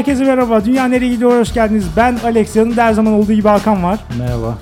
[0.00, 0.64] Herkese merhaba.
[0.64, 1.40] Dünya nereye gidiyor?
[1.40, 1.86] Hoş geldiniz.
[1.96, 2.56] Ben Alex.
[2.56, 4.00] Yanımda her zaman olduğu gibi Hakan var.
[4.18, 4.58] Merhaba.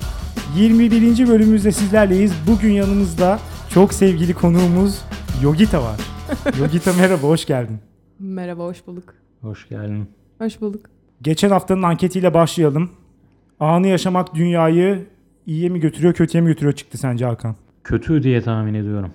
[0.57, 1.27] 21.
[1.27, 2.33] bölümümüzde sizlerleyiz.
[2.47, 3.39] Bugün yanımızda
[3.73, 5.01] çok sevgili konuğumuz
[5.43, 5.99] Yogita var.
[6.59, 7.77] Yogita merhaba, hoş geldin.
[8.19, 9.13] Merhaba, hoş bulduk.
[9.41, 10.09] Hoş geldin.
[10.37, 10.81] Hoş bulduk.
[11.21, 12.89] Geçen haftanın anketiyle başlayalım.
[13.59, 15.05] Anı yaşamak dünyayı
[15.45, 17.55] iyiye mi götürüyor, kötüye mi götürüyor çıktı sence Hakan?
[17.83, 19.11] Kötü diye tahmin ediyorum.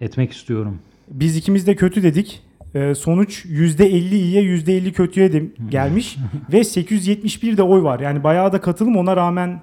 [0.00, 0.78] Etmek istiyorum.
[1.08, 2.47] Biz ikimiz de kötü dedik.
[2.74, 6.16] Ee, sonuç %50 iyiye %50 kötüye de gelmiş
[6.52, 8.00] ve 871 de oy var.
[8.00, 9.60] Yani bayağı da katılım ona rağmen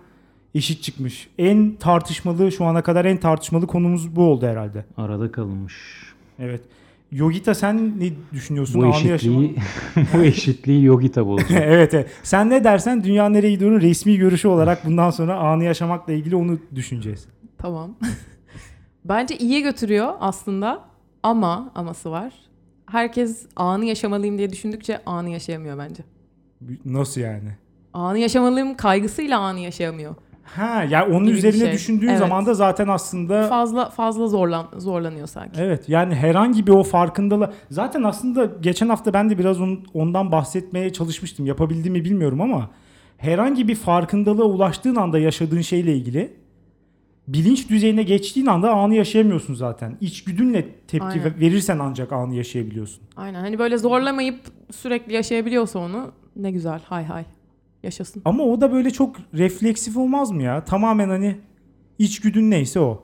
[0.55, 1.27] eşit çıkmış.
[1.37, 4.85] En tartışmalı şu ana kadar en tartışmalı konumuz bu oldu herhalde.
[4.97, 5.73] Arada kalınmış.
[6.39, 6.61] Evet.
[7.11, 8.81] Yogita sen ne düşünüyorsun?
[8.81, 9.55] Bu Anı eşitliği,
[10.13, 11.51] bu eşitliği Yogita bozacak.
[11.65, 12.09] evet, evet.
[12.23, 16.59] Sen ne dersen dünya nereye gidiyor'un resmi görüşü olarak bundan sonra anı yaşamakla ilgili onu
[16.75, 17.27] düşüneceğiz.
[17.57, 17.95] Tamam.
[19.05, 20.83] Bence iyiye götürüyor aslında
[21.23, 22.33] ama aması var.
[22.99, 26.03] Herkes anı yaşamalıyım diye düşündükçe anı yaşayamıyor bence.
[26.85, 27.49] Nasıl yani?
[27.93, 30.15] Anı yaşamalıyım kaygısıyla anı yaşayamıyor.
[30.43, 31.73] Ha, yani onun Gibi üzerine şey.
[31.73, 32.19] düşündüğün Evet.
[32.19, 35.61] zaman da zaten aslında Fazla fazla zorlan zorlanıyor sanki.
[35.61, 40.31] Evet yani herhangi bir o farkındalığı zaten aslında geçen hafta ben de biraz on- ondan
[40.31, 42.69] bahsetmeye çalışmıştım yapabildiğimi bilmiyorum ama
[43.17, 46.33] herhangi bir farkındalığa ulaştığın anda yaşadığın şeyle ilgili
[47.27, 49.97] bilinç düzeyine geçtiğin anda anı yaşayamıyorsun zaten.
[50.01, 51.23] İçgüdünle tepki Aynen.
[51.25, 53.03] ve- verirsen ancak anı yaşayabiliyorsun.
[53.15, 53.39] Aynen.
[53.41, 54.39] Hani böyle zorlamayıp
[54.71, 56.81] sürekli yaşayabiliyorsa onu ne güzel.
[56.85, 57.23] Hay hay.
[57.83, 58.21] Yaşasın.
[58.25, 60.63] Ama o da böyle çok refleksif olmaz mı ya?
[60.65, 61.37] Tamamen hani
[61.99, 63.03] içgüdün neyse o.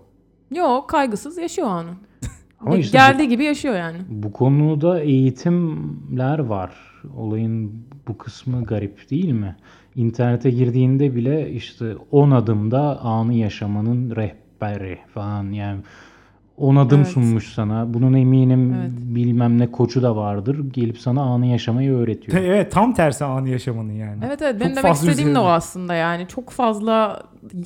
[0.56, 1.90] Yok kaygısız yaşıyor anı.
[2.60, 3.98] Ama işte Geldiği gibi yaşıyor yani.
[4.10, 6.72] Bu konuda eğitimler var.
[7.18, 9.56] Olayın bu kısmı garip değil mi?
[9.96, 15.80] İnternete girdiğinde bile işte 10 adımda anı yaşamanın rehberi falan yani
[16.58, 17.08] 10 adım Evet.
[17.12, 17.94] sunmuş sana.
[17.94, 18.92] Bunun eminim Evet.
[19.00, 20.60] bilmem ne koçu da vardır.
[20.74, 22.38] Gelip sana anı yaşamayı öğretiyor.
[22.44, 24.24] Evet tam tersi anı yaşamanın yani.
[24.26, 25.56] Evet evet benim Çok demek fazla istediğim de o üzerine.
[25.56, 27.24] aslında yani çok fazla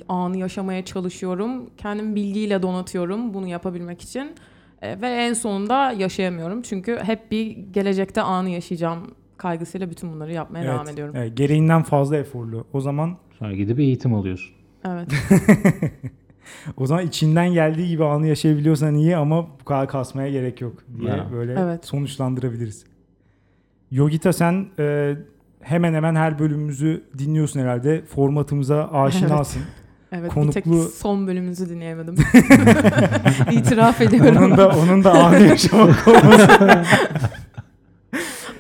[0.10, 1.70] anı yaşamaya çalışıyorum.
[1.78, 4.32] Kendimi bilgiyle donatıyorum bunu yapabilmek için.
[4.82, 6.62] E, ve en sonunda yaşayamıyorum.
[6.62, 11.16] Çünkü hep bir gelecekte anı yaşayacağım kaygısıyla bütün bunları yapmaya Evet, devam ediyorum.
[11.18, 12.66] evet, gereğinden fazla eforlu.
[12.74, 14.56] O zaman Sonra gidip eğitim alıyorsun.
[14.86, 15.08] Evet.
[16.78, 21.10] O zaman içinden geldiği gibi anı yaşayabiliyorsan iyi ama bu kadar kasmaya gerek yok diye
[21.10, 21.26] Ya.
[21.32, 21.86] böyle Evet.
[21.86, 22.86] sonuçlandırabiliriz.
[23.92, 25.16] Yogita sen e,
[25.62, 28.02] hemen hemen her bölümümüzü dinliyorsun herhalde.
[28.06, 29.62] Formatımıza aşinasın.
[30.12, 30.66] Evet Konuklu- bir tek
[30.98, 32.16] son bölümümüzü dinleyemedim.
[33.52, 34.38] İtiraf ediyorum.
[34.38, 36.84] onun da onun da anı yaşamak olması.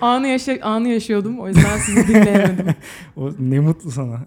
[0.06, 2.66] Anı, yaşa anı yaşıyordum o yüzden sizi dinleyemedim.
[3.18, 4.20] O, ne mutlu sana.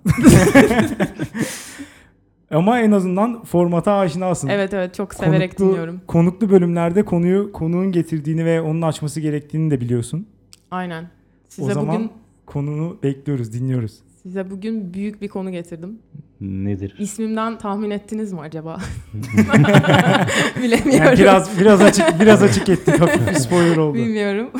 [2.50, 4.48] ama en azından formata aşinasın.
[4.48, 6.00] Evet evet çok severek Konuklu- dinliyorum.
[6.06, 10.26] Konuklu bölümlerde konuyu konuğun getirdiğini ve onun açması gerektiğini de biliyorsun.
[10.70, 11.02] Aynen.
[11.04, 11.08] o
[11.48, 12.10] Size zaman bugün
[12.46, 13.98] konunu bekliyoruz, dinliyoruz.
[14.28, 15.98] Size bugün büyük bir konu getirdim.
[16.40, 16.94] Nedir?
[16.98, 18.76] İsmimden tahmin ettiniz mi acaba?
[20.62, 21.06] Bilemiyorum.
[21.06, 23.00] Yani biraz biraz açık biraz açık ettik.
[23.00, 23.94] Hafif bir spoiler oldu.
[23.94, 24.50] Bilmiyorum.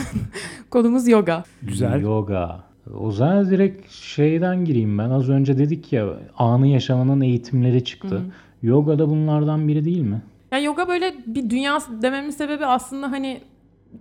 [0.71, 1.45] Konumuz yoga.
[1.63, 2.01] Güzel.
[2.01, 2.65] Yoga.
[3.01, 5.11] O zaman direkt şeyden gireyim ben.
[5.11, 6.07] Az önce dedik ya
[6.39, 8.15] anı yaşamanın eğitimleri çıktı.
[8.15, 8.23] Hı hı.
[8.63, 10.23] Yoga da bunlardan biri değil mi?
[10.53, 13.41] Yani yoga böyle bir dünya dememin sebebi aslında hani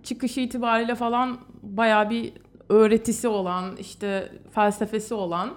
[0.02, 2.32] çıkışı itibariyle falan bayağı bir
[2.68, 5.50] öğretisi olan, işte felsefesi olan,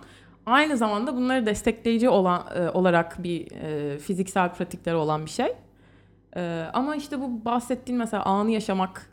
[0.45, 5.53] aynı zamanda bunları destekleyici olan e, olarak bir e, fiziksel pratikleri olan bir şey.
[6.35, 9.11] E, ama işte bu bahsettiğin mesela anı yaşamak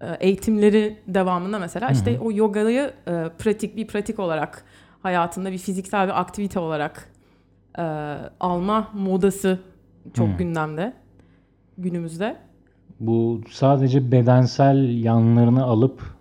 [0.00, 4.64] e, eğitimleri devamında mesela işte o yogayı e, pratik bir pratik olarak
[5.02, 7.12] hayatında bir fiziksel bir aktivite olarak
[7.78, 7.82] e,
[8.40, 9.58] alma modası
[10.14, 10.32] çok Hı.
[10.38, 10.92] gündemde
[11.78, 12.36] günümüzde.
[13.00, 16.15] Bu sadece bedensel yanlarını alıp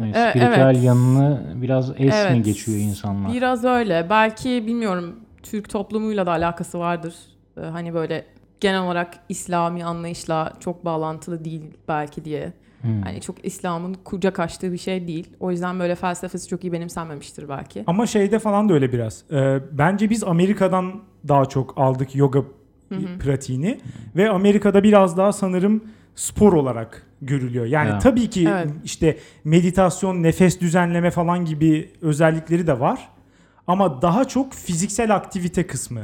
[0.00, 0.84] yani E, spiritüel evet.
[0.84, 2.44] yanını biraz es mi Evet.
[2.44, 3.32] geçiyor insanlar?
[3.32, 4.06] Biraz öyle.
[4.10, 7.14] Belki bilmiyorum Türk toplumuyla da alakası vardır.
[7.56, 8.24] Ee, hani böyle
[8.60, 12.52] genel olarak İslami anlayışla çok bağlantılı değil belki diye.
[12.80, 13.02] Hmm.
[13.02, 15.28] Hani çok İslam'ın kucak açtığı bir şey değil.
[15.40, 17.84] O yüzden böyle felsefesi çok iyi benimsenmemiştir belki.
[17.86, 19.24] Ama şeyde falan da öyle biraz.
[19.32, 20.92] Ee, bence biz Amerika'dan
[21.28, 22.38] daha çok aldık yoga
[22.88, 23.18] Hı hı.
[23.18, 23.80] pratiğini
[24.16, 25.84] ve Amerika'da biraz daha sanırım
[26.14, 27.66] spor olarak görülüyor.
[27.66, 27.98] Yani Ya.
[27.98, 28.68] tabii ki Evet.
[28.84, 33.08] işte meditasyon, nefes düzenleme falan gibi özellikleri de var.
[33.66, 36.00] Ama daha çok fiziksel aktivite kısmı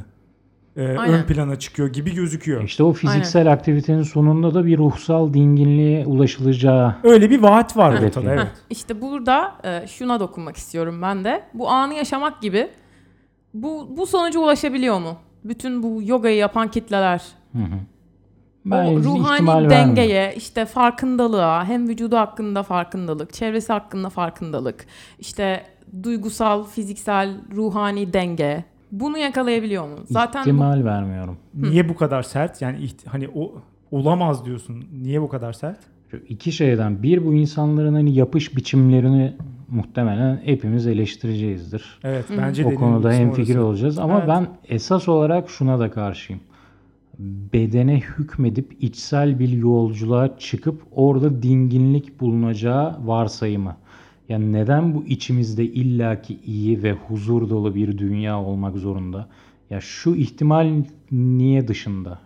[0.77, 1.15] e, Aynen.
[1.15, 2.63] ön plana çıkıyor gibi gözüküyor.
[2.63, 8.17] İşte o fiziksel aktivitenin sonunda da bir ruhsal dinginliğe ulaşılacağı Öyle bir vaat var Evet,
[8.17, 8.43] ortada evet.
[8.45, 8.53] evet.
[8.71, 11.43] İşte burada e, şuna dokunmak istiyorum ben de.
[11.55, 12.69] Bu anı yaşamak gibi
[13.55, 15.17] bu, bu sonuca ulaşabiliyor mu?
[15.45, 17.23] Bütün bu yogayı yapan kitleler.
[17.53, 17.79] Hı hı.
[18.71, 19.71] Ben o ruhani vermiyorum.
[19.71, 24.87] dengeye, işte farkındalığa, hem vücudu hakkında farkındalık, çevresi hakkında farkındalık,
[25.19, 25.63] işte
[26.03, 28.65] duygusal, fiziksel, ruhani denge.
[28.93, 29.95] Bunu yakalayabiliyor mu?
[30.11, 31.37] Zaten bu- İhtimal vermiyorum.
[31.55, 32.63] Niye bu kadar sert?
[32.63, 33.53] Yani iht- hani o
[33.91, 34.85] olamaz diyorsun.
[35.03, 35.79] Niye bu kadar sert?
[36.11, 37.03] Şu iki şeyden.
[37.03, 39.33] Bir bu insanların hani yapış biçimlerini
[39.69, 41.99] muhtemelen hepimiz eleştireceğizdir.
[42.05, 43.67] Evet bence de o konuda hemfikir orası.
[43.67, 43.99] olacağız.
[43.99, 44.29] Ama Evet.
[44.29, 46.43] ben esas olarak şuna da karşıyım.
[47.19, 53.77] Bedene hükmedip içsel bir yolculuğa çıkıp orada dinginlik bulunacağı varsayımı.
[54.29, 59.29] Yani neden bu içimizde illaki iyi ve huzur dolu bir dünya olmak zorunda?
[59.71, 62.19] Ya şu ihtimal niye dışında?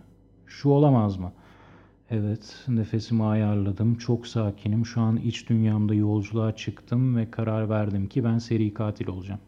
[0.47, 1.31] Şu olamaz mı?
[2.13, 3.95] Evet, nefesimi ayarladım.
[3.95, 4.85] Çok sakinim.
[4.85, 9.39] Şu an iç dünyamda yolculuğa çıktım ve karar verdim ki ben seri katil olacağım.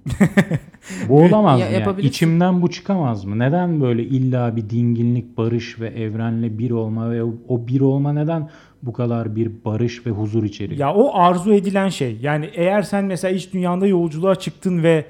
[1.10, 1.74] bu olamaz Ya- mı?
[1.74, 2.02] Yani?
[2.02, 3.40] İçimden bu çıkamaz mı?
[3.40, 8.14] Neden böyle illa bir dinginlik, barış ve evrenle bir olma ve o, o bir olma
[8.14, 8.50] neden
[8.84, 10.80] bu kadar bir barış ve huzur içeriyor?
[10.80, 12.18] Ya o arzu edilen şey.
[12.22, 15.06] Yani eğer sen mesela iç dünyanda yolculuğa çıktın ve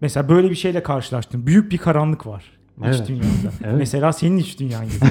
[0.00, 1.46] mesela böyle bir şeyle karşılaştın.
[1.46, 3.00] Büyük bir karanlık var Evet.
[3.00, 3.52] iç dünyanda.
[3.64, 3.74] Evet.
[3.78, 4.94] Mesela senin iç dünyan gibi.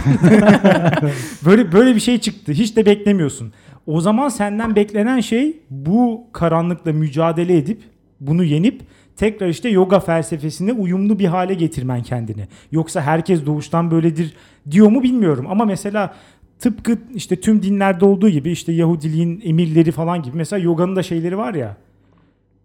[1.46, 2.52] böyle böyle bir şey çıktı.
[2.52, 3.54] Hiç de beklemiyorsun.
[3.86, 7.82] O zaman senden beklenen şey bu karanlıkla mücadele edip
[8.20, 8.82] bunu yenip
[9.16, 12.48] tekrar işte yoga felsefesine uyumlu bir hale getirmen kendini.
[12.72, 14.34] Yoksa herkes doğuştan böyledir
[14.72, 16.16] diyor mu bilmiyorum ama mesela
[16.60, 21.38] tıpkı işte tüm dinlerde olduğu gibi işte Yahudiliğin emirleri falan gibi mesela yoganın da şeyleri
[21.38, 21.78] var ya.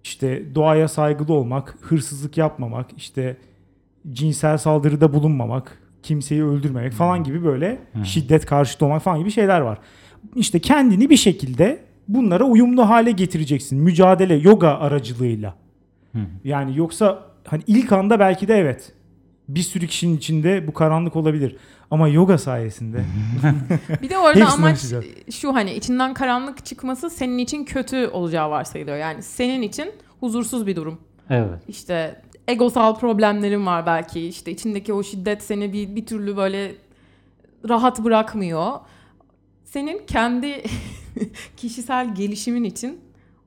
[0.04, 3.36] İşte doğaya saygılı olmak, hırsızlık yapmamak, işte
[4.10, 9.78] cinsel saldırıda bulunmamak, kimseyi öldürmemek falan gibi böyle şiddet karşıtı olmak falan gibi şeyler var.
[10.36, 13.78] İşte kendini bir şekilde bunlara uyumlu hale getireceksin.
[13.78, 15.54] Mücadele yoga aracılığıyla.
[16.44, 18.92] Yani yoksa hani ilk anda belki de evet.
[19.48, 21.56] Bir sürü kişinin içinde bu karanlık olabilir.
[21.90, 23.04] Ama yoga sayesinde.
[24.02, 25.04] Bir de orada Hepsini amaç aşacağız.
[25.30, 28.96] şu hani içinden karanlık çıkması senin için kötü olacağı varsayılıyor.
[28.96, 30.98] Yani senin için huzursuz bir durum.
[31.30, 31.58] Evet.
[31.68, 34.20] İşte egosal problemlerin var belki.
[34.28, 36.74] İşte içindeki o şiddet seni bir, bir türlü böyle
[37.68, 38.72] rahat bırakmıyor.
[39.64, 40.62] Senin kendi
[41.56, 43.00] kişisel gelişimin için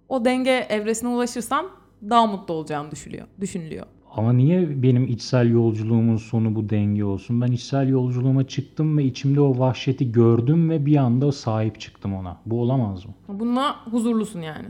[0.09, 1.65] o denge evresine ulaşırsan
[2.09, 3.27] daha mutlu olacağını düşünülüyor.
[3.42, 3.86] düşünülüyor.
[4.15, 7.41] Ama niye benim içsel yolculuğumun sonu bu denge olsun?
[7.41, 12.38] Ben içsel yolculuğuma çıktım ve içimde o vahşeti gördüm ve bir anda sahip çıktım ona.
[12.45, 13.13] Bu olamaz mı?
[13.27, 14.65] Bununla huzurlusun yani.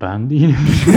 [0.00, 0.56] Ben değilim.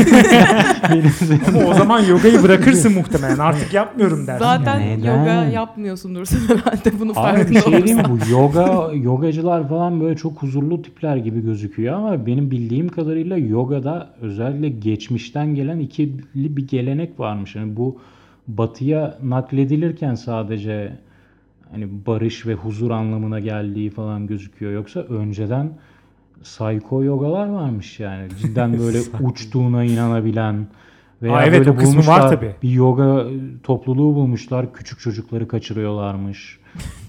[0.90, 3.38] Benim- Ama o zaman yogayı bırakırsın muhtemelen.
[3.38, 4.46] Artık yapmıyorum dersin.
[4.46, 5.18] Zaten Neden?
[5.20, 8.06] yoga yapmıyorsundur sen herhalde bunu Abi farkında bir şey diyeyim.
[8.10, 14.10] Bu yoga, yogacılar falan böyle çok huzurlu tipler gibi gözüküyor ama benim bildiğim kadarıyla yogada
[14.22, 17.56] özellikle geçmişten gelen ikili bir gelenek varmış.
[17.56, 18.00] Yani bu
[18.48, 20.94] batıya nakledilirken sadece
[21.72, 24.72] hani barış ve huzur anlamına geldiği falan gözüküyor.
[24.72, 25.70] Yoksa önceden
[26.44, 28.28] psycho yogalar varmış yani.
[28.42, 30.68] Cidden böyle uçtuğuna inanabilen
[31.22, 32.56] veya Aa, evet, böyle o kısmı var bulmuşlar, tabii.
[32.64, 33.26] bir yoga
[33.64, 34.74] topluluğu bulmuşlar.
[34.74, 36.60] Küçük çocukları kaçırıyorlarmış.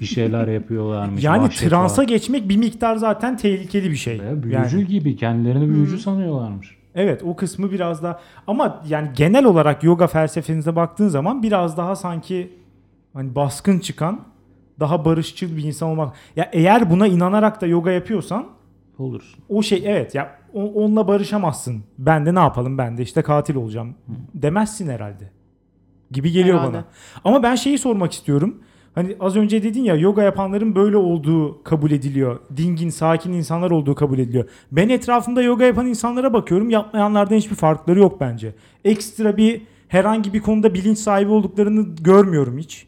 [0.01, 1.25] Bir şeyler yapıyorlarmış.
[1.25, 2.09] Yani transa var.
[2.09, 4.21] geçmek bir miktar zaten tehlikeli bir şey.
[4.21, 6.77] Veya büyücü Yani, gibi kendilerini büyücü sanıyorlarmış.
[6.95, 11.97] evet o kısmı biraz daha ama yani genel olarak yoga felsefenize baktığın zaman biraz daha
[11.97, 12.51] sanki
[13.15, 14.21] hani baskın çıkan
[14.81, 16.15] daha barışçıl bir insan olmak.
[16.37, 18.47] Ya eğer buna inanarak da yoga yapıyorsan
[19.03, 19.45] Olursun.
[19.49, 21.83] o şey evet ya onunla barışamazsın.
[21.99, 23.95] Ben de ne yapalım ben de işte katil olacağım
[24.35, 25.31] demezsin herhalde.
[26.11, 26.73] Gibi geliyor Herhalde.
[26.73, 26.85] bana.
[27.25, 28.63] Ama ben şeyi sormak istiyorum.
[28.95, 32.39] Hani az önce dedin ya yoga yapanların böyle olduğu kabul ediliyor.
[32.57, 34.49] Dingin, sakin insanlar olduğu kabul ediliyor.
[34.73, 36.71] Ben etrafımda yoga yapan insanlara bakıyorum.
[36.71, 38.55] Yapmayanlardan hiçbir farkları yok bence.
[38.85, 42.87] Ekstra bir herhangi bir konuda bilinç sahibi olduklarını görmüyorum hiç.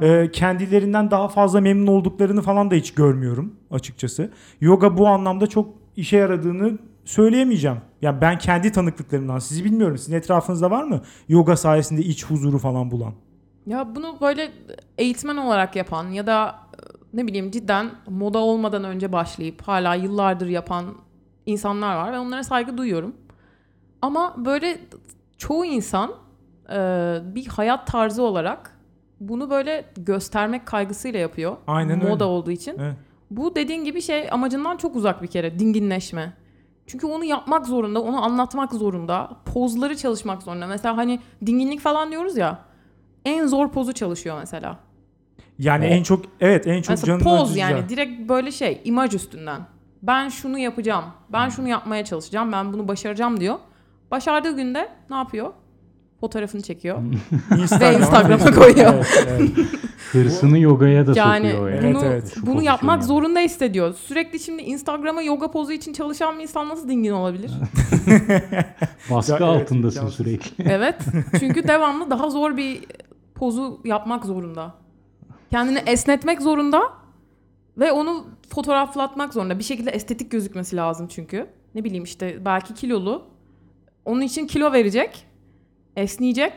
[0.00, 4.30] Ee, kendilerinden daha fazla memnun olduklarını falan da hiç görmüyorum açıkçası.
[4.60, 7.76] Yoga bu anlamda çok işe yaradığını söyleyemeyeceğim.
[8.02, 9.98] Yani ben kendi tanıklıklarımdan sizi bilmiyorum.
[9.98, 13.12] Sizin etrafınızda var mı yoga sayesinde iç huzuru falan bulan?
[13.66, 14.52] Ya bunu böyle
[14.98, 16.80] eğitmen olarak yapan ya da e,
[17.14, 20.84] ne bileyim cidden moda olmadan önce başlayıp hala yıllardır yapan
[21.46, 23.16] insanlar var ve onlara saygı duyuyorum.
[24.02, 24.80] Ama böyle
[25.38, 26.12] çoğu insan
[26.72, 26.76] e,
[27.34, 28.71] bir hayat tarzı olarak
[29.28, 31.56] bunu böyle göstermek kaygısıyla yapıyor.
[31.66, 32.24] Aynen Moda öyle.
[32.24, 32.76] olduğu için.
[32.78, 32.96] Evet.
[33.30, 36.32] Bu dediğin gibi şey amacından çok uzak bir kere dinginleşme.
[36.86, 40.66] Çünkü onu yapmak zorunda, onu anlatmak zorunda, pozları çalışmak zorunda.
[40.66, 42.58] Mesela hani dinginlik falan diyoruz ya.
[43.24, 44.78] En zor pozu çalışıyor mesela.
[45.58, 47.70] Yani O- en çok evet en çok Mesela canını poz acıtacağı.
[47.70, 49.60] yani direkt böyle şey imaj üstünden.
[50.02, 51.04] Ben şunu yapacağım.
[51.28, 52.52] Ben şunu yapmaya çalışacağım.
[52.52, 53.58] Ben bunu başaracağım diyor.
[54.10, 55.52] Başardığı günde ne yapıyor?
[56.22, 56.98] Fotoğrafını çekiyor.
[57.58, 58.60] Instagram'a, Instagram'a Facebook'a.
[58.60, 58.94] koyuyor.
[58.94, 59.50] Evet, evet.
[60.12, 61.86] Hırsını yogaya da Yani sokuyor yani.
[61.86, 62.34] Evet, bunu evet.
[62.34, 63.94] Çok bunu yapmak hoşuma zorunda hissediyor.
[63.94, 67.50] Sürekli şimdi Instagram'a yoga pozu için çalışan bir insan nasıl dingin olabilir?
[69.10, 70.16] Baskı Ya, evet, altındasın imkansız.
[70.16, 70.64] sürekli.
[70.68, 70.96] evet.
[71.40, 72.80] Çünkü devamlı daha zor bir
[73.34, 74.74] pozu yapmak zorunda.
[75.50, 76.82] Kendini esnetmek zorunda
[77.78, 79.58] ve onu fotoğraflatmak zorunda.
[79.58, 81.46] Bir şekilde estetik gözükmesi lazım çünkü.
[81.74, 83.24] Ne bileyim işte belki kilolu.
[84.04, 85.26] Onun için kilo verecek,
[85.96, 86.52] esneyecek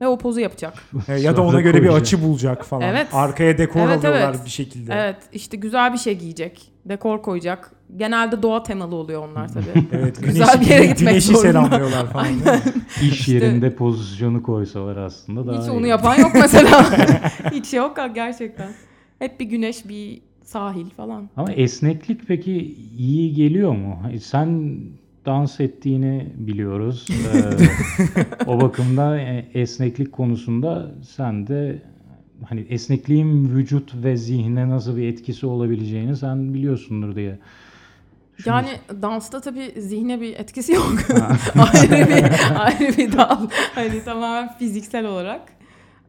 [0.00, 0.74] ve o pozu yapacak.
[1.22, 2.82] Ya da ona göre bir açı bulacak falan.
[2.82, 3.06] Evet.
[3.12, 4.44] Arkaya dekor Evet, alıyorlar evet.
[4.44, 4.94] bir şekilde.
[4.94, 7.72] Evet, işte güzel bir şey giyecek, dekor koyacak.
[7.96, 9.64] Genelde doğa temalı oluyor onlar tabii.
[9.92, 11.42] Evet, Güzel güneşi, bir yere gitmek güneşi zorunda.
[11.52, 12.26] selamlıyorlar falan.
[13.02, 15.70] İş yerinde pozisyonu koysalar aslında daha Hiç iyi.
[15.70, 16.84] onu yapan yok mesela.
[17.52, 18.70] Hiç yok gerçekten.
[19.18, 21.30] Hep bir güneş, bir sahil falan.
[21.36, 24.02] Ama esneklik peki iyi geliyor mu?
[24.22, 24.78] Sen
[25.30, 27.06] dans ettiğini biliyoruz.
[27.34, 31.82] Ee, o bakımda e, esneklik konusunda sen de
[32.44, 37.38] hani esnekliğin vücut ve zihne nasıl bir etkisi olabileceğini sen biliyorsundur diye.
[38.44, 38.68] Yani
[39.02, 40.92] dansta tabii zihne bir etkisi yok.
[41.74, 42.24] ayrı bir
[42.64, 43.48] ayrı bir dal.
[43.74, 45.59] Hani tamamen fiziksel olarak.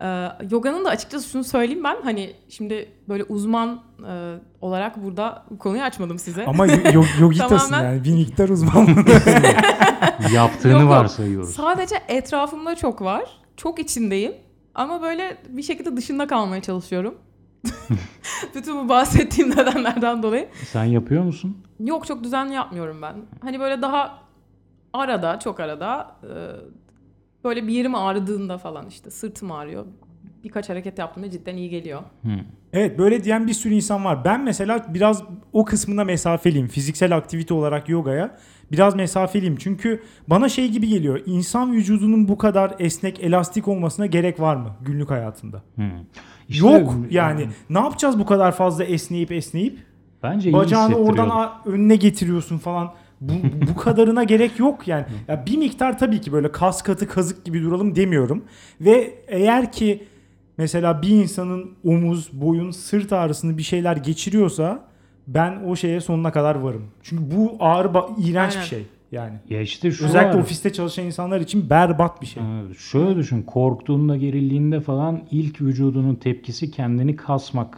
[0.01, 5.57] Ee, yoganın da açıkçası şunu söyleyeyim ben hani şimdi böyle uzman e, olarak burada bu
[5.57, 6.45] konuyu açmadım size.
[6.45, 8.03] Ama yo- yogitasın Tamamen- yani.
[8.03, 8.87] Bir miktar uzman.
[10.33, 10.89] Yaptığını Yok, yok.
[10.89, 11.55] varsayıyoruz.
[11.55, 13.23] Sadece etrafımda çok var.
[13.57, 14.33] Çok içindeyim.
[14.75, 17.15] Ama böyle bir şekilde dışında kalmaya çalışıyorum.
[18.55, 20.49] Bütün bu bahsettiğim nedenlerden dolayı.
[20.71, 21.57] Sen yapıyor musun?
[21.79, 23.15] Yok çok düzenli yapmıyorum ben.
[23.41, 24.17] Hani böyle daha
[24.93, 26.31] arada, çok arada e,
[27.43, 29.85] böyle bir yerim ağrıdığında falan işte sırtım ağrıyor.
[30.43, 32.01] Birkaç hareket yaptığımda cidden iyi geliyor.
[32.23, 32.29] Hı.
[32.73, 34.25] Evet böyle diyen bir sürü insan var.
[34.25, 36.67] Ben mesela biraz o kısmına mesafeliyim.
[36.67, 38.37] Fiziksel aktivite olarak yogaya
[38.71, 39.55] biraz mesafeliyim.
[39.55, 41.21] Çünkü bana şey gibi geliyor.
[41.25, 45.57] İnsan vücudunun bu kadar esnek, elastik olmasına gerek var mı günlük hayatında?
[45.75, 45.83] Hı.
[46.49, 47.47] İşte, Yok yani.
[47.69, 49.79] Ne yapacağız bu kadar fazla esneyip esneyip?
[50.23, 52.93] Bence iyi Bacağını oradan önüne getiriyorsun falan.
[53.21, 53.33] Bu,
[53.71, 55.05] bu kadarına gerek yok yani.
[55.27, 58.43] Ya bir miktar tabii ki böyle kas katı kazık gibi duralım demiyorum.
[58.81, 60.03] Ve eğer ki
[60.57, 64.83] mesela bir insanın omuz, boyun, sırt ağrısını bir şeyler geçiriyorsa
[65.27, 66.85] ben o şeye sonuna kadar varım.
[67.03, 68.63] Çünkü bu ağrı ba- iğrenç Aynen.
[68.63, 69.33] bir şey yani.
[69.49, 70.43] Ya işte şu Özellikle var.
[70.43, 72.43] ofiste çalışan insanlar için berbat bir şey.
[72.65, 77.77] Evet, Şöyle düşün, korktuğunda, gerildiğinde falan ilk vücudunun tepkisi kendini kasmak.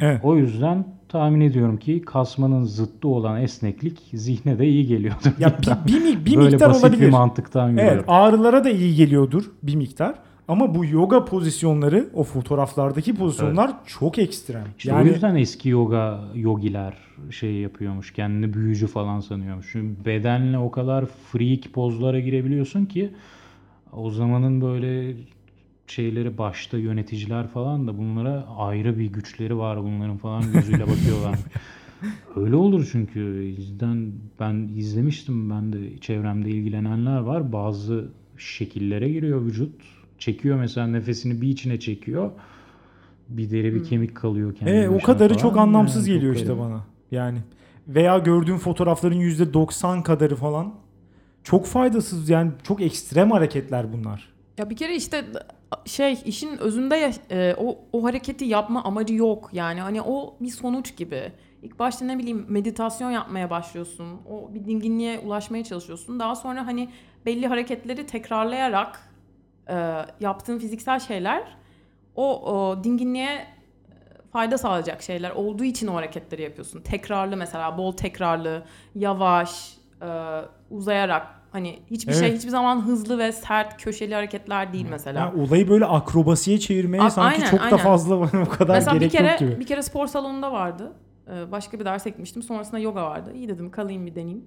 [0.00, 0.20] Evet.
[0.24, 5.30] O yüzden tahmin ediyorum ki kasmanın zıttı olan esneklik zihne de iyi geliyordur.
[5.38, 7.06] Ya bir, bir, bir Böyle miktar basit olabilir.
[7.06, 8.04] bir mantıktan Evet yürüyorum.
[8.08, 10.14] ağrılara da iyi geliyordur bir miktar.
[10.48, 14.64] Ama bu yoga pozisyonları, o fotoğraflardaki pozisyonlar çok ekstrem.
[14.78, 16.94] İşte o yüzden eski yoga yogiler
[17.30, 18.12] şey yapıyormuş.
[18.12, 19.68] Kendini büyücü falan sanıyormuş.
[19.72, 23.10] Çünkü bedenle o kadar freak pozlara girebiliyorsun ki
[23.92, 25.16] o zamanın böyle
[25.90, 31.38] şeyleri başta yöneticiler falan da bunlara ayrı bir güçleri var bunların falan gözüyle bakıyorlar.
[32.36, 37.52] Öyle olur çünkü yüzden ben izlemiştim ben de çevremde ilgilenenler var.
[37.52, 39.74] Bazı şekillere giriyor vücut.
[40.18, 42.30] Çekiyor mesela nefesini bir içine çekiyor.
[43.28, 45.42] Bir deri bir kemik kalıyor kendi Evet, o başına kadarı falan.
[45.42, 46.84] çok anlamsız Yani geliyor çok işte bana.
[47.10, 47.38] Yani
[47.88, 50.74] veya gördüğüm fotoğrafların %90 kadarı falan
[51.44, 54.28] çok faydasız yani çok ekstrem hareketler bunlar.
[54.58, 55.24] Ya bir kere işte
[55.84, 59.50] şey işin özünde e, o o hareketi yapma amacı yok.
[59.52, 61.32] Yani hani o bir sonuç gibi.
[61.62, 64.20] İlk başta ne bileyim meditasyon yapmaya başlıyorsun.
[64.30, 66.20] O bir dinginliğe ulaşmaya çalışıyorsun.
[66.20, 66.88] Daha sonra hani
[67.26, 69.10] belli hareketleri tekrarlayarak
[69.68, 71.56] e, yaptığın fiziksel şeyler
[72.16, 73.46] o, o dinginliğe e,
[74.32, 76.80] fayda sağlayacak şeyler olduğu için o hareketleri yapıyorsun.
[76.80, 80.08] Tekrarlı mesela bol tekrarlı, yavaş, e,
[80.70, 82.38] uzayarak hani hiçbir şey Evet.
[82.38, 85.20] hiçbir zaman hızlı ve sert köşeli hareketler değil mesela.
[85.20, 87.76] Yani olayı böyle akrobasiye çevirmeye A- sanki aynen, çok da aynen.
[87.78, 88.14] fazla
[88.46, 89.60] o kadar Mesela bir gerek kere yok gibi.
[89.60, 90.92] bir kere spor salonunda vardı.
[91.28, 92.42] Ee, başka bir derse gitmiştim.
[92.42, 93.32] Sonrasında yoga vardı.
[93.34, 94.44] İyi dedim kalayım bir deneyeyim.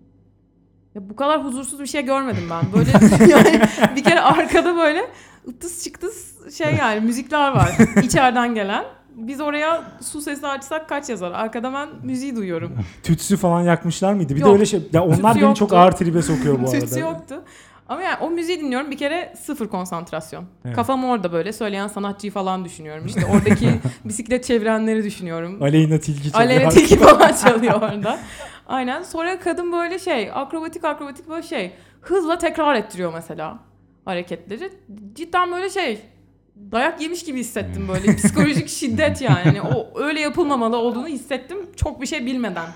[0.96, 2.66] Ya bu kadar huzursuz bir şey görmedim ben.
[2.74, 2.92] Böyle
[3.32, 3.62] yani
[3.96, 5.02] bir kere arkada böyle
[5.48, 8.86] ıtıs çıktıs şey yani müzikler var içeriden gelen.
[9.16, 11.32] Biz oraya su sesi açsak kaç yazar?
[11.32, 12.78] Arkada ben müziği duyuyorum.
[13.04, 14.36] Tütsü falan yakmışlar mıydı?
[14.36, 14.54] Bir de Yok.
[14.54, 14.82] öyle şey.
[14.94, 15.78] Ya onlar Tütsü beni çok yoktu.
[15.78, 16.80] ağır tribe sokuyor bu arada.
[16.80, 17.44] Tütsü yoktu.
[17.90, 20.46] Ama yani o müziği dinliyorum bir kere sıfır konsantrasyon.
[20.66, 20.76] Evet.
[20.76, 23.06] Kafam orada böyle söyleyen sanatçıyı falan düşünüyorum.
[23.06, 23.70] İşte oradaki
[24.06, 25.64] bisiklet çevirenleri düşünüyorum.
[25.64, 26.50] Aleyna Tilki çalıyor.
[26.50, 28.20] Aleyna Tilki falan çalıyor orada.
[28.68, 29.04] Aynen.
[29.04, 33.60] Sonra kadın böyle şey akrobatik akrobatik böyle şey hızla tekrar ettiriyor mesela
[34.06, 34.72] hareketleri.
[35.14, 36.02] Cidden böyle şey
[36.72, 39.42] dayak yemiş gibi hissettim böyle psikolojik şiddet yani.
[39.46, 42.68] yani o öyle yapılmamalı olduğunu hissettim çok bir şey bilmeden.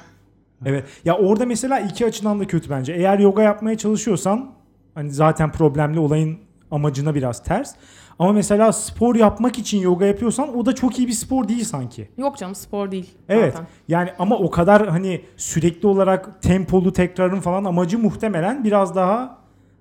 [0.66, 0.86] Evet.
[1.06, 2.94] Ya orada mesela iki açıdan da kötü bence.
[2.94, 4.52] Eğer yoga yapmaya çalışıyorsan
[4.96, 6.38] hani zaten problemli olayın
[6.72, 7.76] amacına biraz ters.
[8.20, 12.10] Ama mesela spor yapmak için yoga yapıyorsan o da çok iyi bir spor değil sanki.
[12.18, 13.10] Yok canım spor değil.
[13.30, 13.54] Evet.
[13.54, 13.68] Zaten.
[13.88, 19.37] Yani ama o kadar hani sürekli olarak tempolu tekrarın falan amacı muhtemelen biraz daha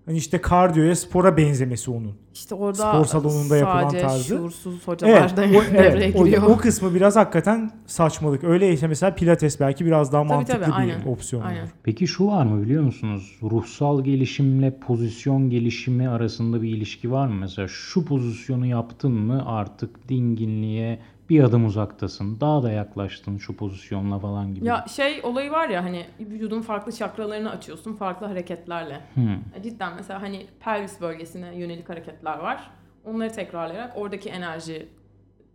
[0.06, 2.12] hani işte kardiyoya, spora benzemesi onun.
[2.34, 4.24] İşte orada Spor salonunda yapılan sadece tarzı.
[4.24, 6.42] şuursuz hocalar Evet, da o, devreye evet o, giriyor.
[6.42, 8.44] o kısmı biraz hakikaten saçmalık.
[8.44, 11.42] Öyleyse mesela pilates belki biraz daha Tabii, mantıklı tabii, bir aynen, opsiyon.
[11.42, 11.68] Aynen.
[11.82, 13.38] Peki şu var mı biliyor musunuz?
[13.42, 17.34] Ruhsal gelişimle pozisyon gelişimi arasında bir ilişki var mı?
[17.34, 20.98] Mesela şu pozisyonu yaptın mı artık dinginliğe
[21.30, 22.40] bir adım uzaktasın.
[22.40, 24.66] Daha da yaklaştın şu pozisyonla falan gibi.
[24.66, 29.00] Ya şey olayı var ya hani vücudun farklı çakralarını açıyorsun farklı hareketlerle.
[29.14, 29.32] Hmm.
[29.54, 32.70] E, Cidden mesela hani pelvis bölgesine yönelik hareketler var.
[33.04, 34.30] Onları tekrarlayarak oradaki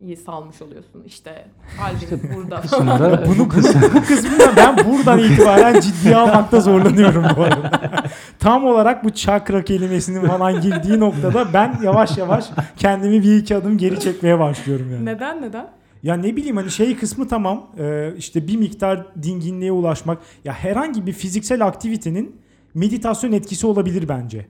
[0.01, 1.03] enerjiyi salmış oluyorsun.
[1.05, 1.45] İşte
[1.77, 2.61] kalbin burada.
[2.79, 3.49] Bunu, bunu
[3.95, 8.03] bu kısmını ben buradan itibaren ciddiye almakta zorlanıyorum bu arada.
[8.39, 13.77] Tam olarak bu çakra kelimesinin falan girdiği noktada ben yavaş yavaş kendimi bir iki adım
[13.77, 15.05] geri çekmeye başlıyorum yani.
[15.05, 15.67] neden neden?
[16.03, 21.05] Ya ne bileyim hani şey kısmı tamam Ee, işte bir miktar dinginliğe ulaşmak ya herhangi
[21.07, 22.35] bir fiziksel aktivitenin
[22.73, 24.45] meditasyon etkisi olabilir bence.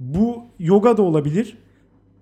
[0.00, 1.58] Bu yoga da olabilir.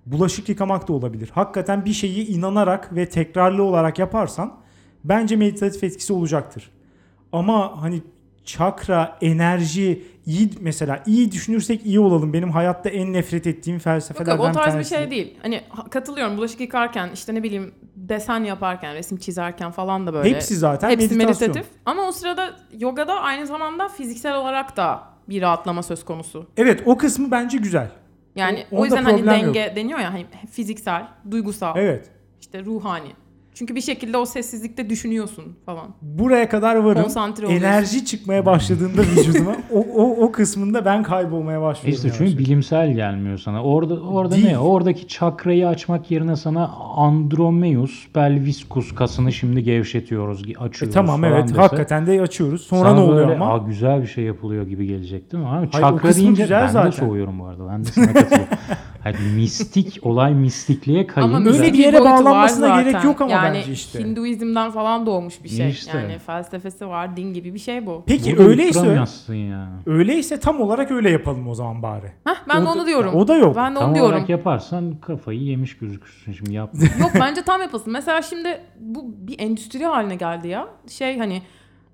[0.07, 1.31] Bulaşık yıkamak da olabilir.
[1.35, 4.57] Hakikaten bir şeyi inanarak ve tekrarlı olarak yaparsan
[5.05, 6.71] bence meditatif etkisi olacaktır.
[7.33, 8.03] Ama hani
[8.45, 12.33] çakra, enerji, iyi mesela iyi düşünürsek iyi olalım.
[12.33, 15.39] Benim hayatta en nefret ettiğim felsefelerden yok o tarz bir şey değil.
[15.43, 20.35] Hani ha- katılıyorum bulaşık yıkarken işte ne bileyim desen yaparken resim çizerken falan da böyle.
[20.35, 21.49] Hepsi zaten Hepsi meditasyon.
[21.49, 21.73] meditatif.
[21.87, 26.47] Ama o sırada yogada aynı zamanda fiziksel olarak da bir rahatlama söz konusu.
[26.57, 27.91] Evet o kısmı bence güzel.
[28.37, 32.11] Yani O- o, yüzden hani denge deniyor ya hani fiziksel, duygusal, Evet.
[32.41, 33.09] işte ruhani.
[33.55, 35.87] Çünkü bir şekilde o sessizlikte düşünüyorsun falan.
[36.03, 37.03] buraya kadar varım.
[37.03, 37.67] Konsantre oluyorsun.
[37.67, 42.07] Enerji çıkmaya başladığında vücuduma o, o, o kısmında ben kaybolmaya başlıyorum.
[42.07, 43.63] İşte çünkü bilimsel gelmiyor sana.
[43.63, 44.47] Orada orada Değil.
[44.47, 44.59] ne?
[44.59, 51.49] Oradaki çakrayı açmak yerine sana andromeus pelviscus kasını şimdi gevşetiyoruz, E, açıyoruz tamam falan evet
[51.49, 52.61] dese, hakikaten de açıyoruz.
[52.63, 53.55] Sonra sana ne oluyor böyle, ama?
[53.55, 55.49] "Aa, güzel bir şey yapılıyor gibi gelecek değil mi?
[55.49, 56.91] Ama Hayır, çakra deyince güzel ben de zaten.
[56.91, 57.69] soğuyorum bu arada.
[57.69, 58.49] Ben de sana katılıyorum.
[59.05, 61.37] Hayır, mistik olay mistikliğe kayınca.
[61.37, 63.99] Ama Öyle bir yere bağlanmasına gerek yok ama yani bence işte.
[64.01, 65.69] Hinduizmden falan doğmuş bir şey.
[65.71, 65.99] İşte.
[65.99, 68.05] Yani felsefesi var, din gibi bir şey bu.
[68.07, 68.87] Peki Burada öyleyse
[69.37, 69.69] ya.
[69.87, 72.07] öyleyse tam olarak öyle yapalım o zaman bari.
[72.25, 73.15] Heh, ben O de da- onu diyorum.
[73.15, 73.57] o da yok.
[73.57, 74.13] Ben de Tam onu diyorum.
[74.13, 76.81] olarak yaparsan kafayı yemiş gözükürsün şimdi yapma.
[77.01, 77.93] Yok bence tam yapılsın.
[77.93, 80.69] Mesela şimdi bu bir endüstri haline geldi ya.
[80.89, 81.43] Şey hani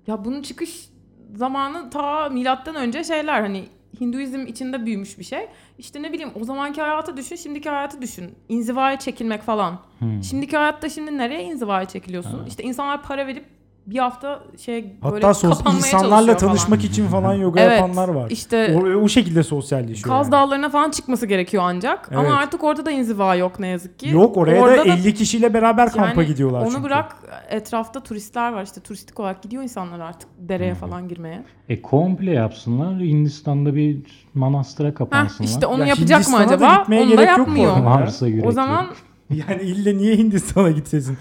[0.07, 0.89] ya bunun çıkış
[1.35, 3.63] zamanı ta milattan önce şeyler hani
[4.01, 5.47] Hinduizm içinde büyümüş bir şey.
[5.77, 8.35] İşte ne bileyim o zamanki hayatı düşün, şimdiki hayatı düşün.
[8.49, 9.79] İnzivaya çekilmek falan.
[9.99, 10.23] Hmm.
[10.23, 12.45] Şimdiki hayatta şimdi nereye inzivaya çekiliyorsun?
[12.45, 13.45] İşte insanlar para verip
[13.85, 16.53] bir hafta şey böyle Hatta sos, kapanmaya insanlarla çalışıyor falan.
[16.55, 18.29] tanışmak için falan yoga Evet, yapanlar var.
[18.31, 20.07] işte- o, o şekilde sosyalleşiyor.
[20.15, 20.31] Kaz yani.
[20.31, 22.07] Dağları'na falan çıkması gerekiyor ancak.
[22.11, 22.19] Evet.
[22.19, 24.09] Ama artık orada da inziva yok ne yazık ki.
[24.09, 26.83] Yok oraya Orada da 50 kişiyle beraber kampa Yani gidiyorlar Onu çünkü.
[26.83, 27.15] bırak
[27.49, 31.43] etrafta turistler var işte turistik olarak gidiyor insanlar artık dereye falan girmeye.
[31.69, 32.99] E komple yapsınlar.
[32.99, 33.97] Hindistan'da bir
[34.33, 35.49] manastıra Heh, kapansınlar.
[35.49, 36.85] işte onu Ya yapacak mı Hindistan'a da acaba?
[37.03, 37.77] Onu da yapmıyor.
[37.83, 38.95] Varsa gerek O zaman yok.
[39.49, 41.17] Yani ille niye Hindistan'a gitsesin?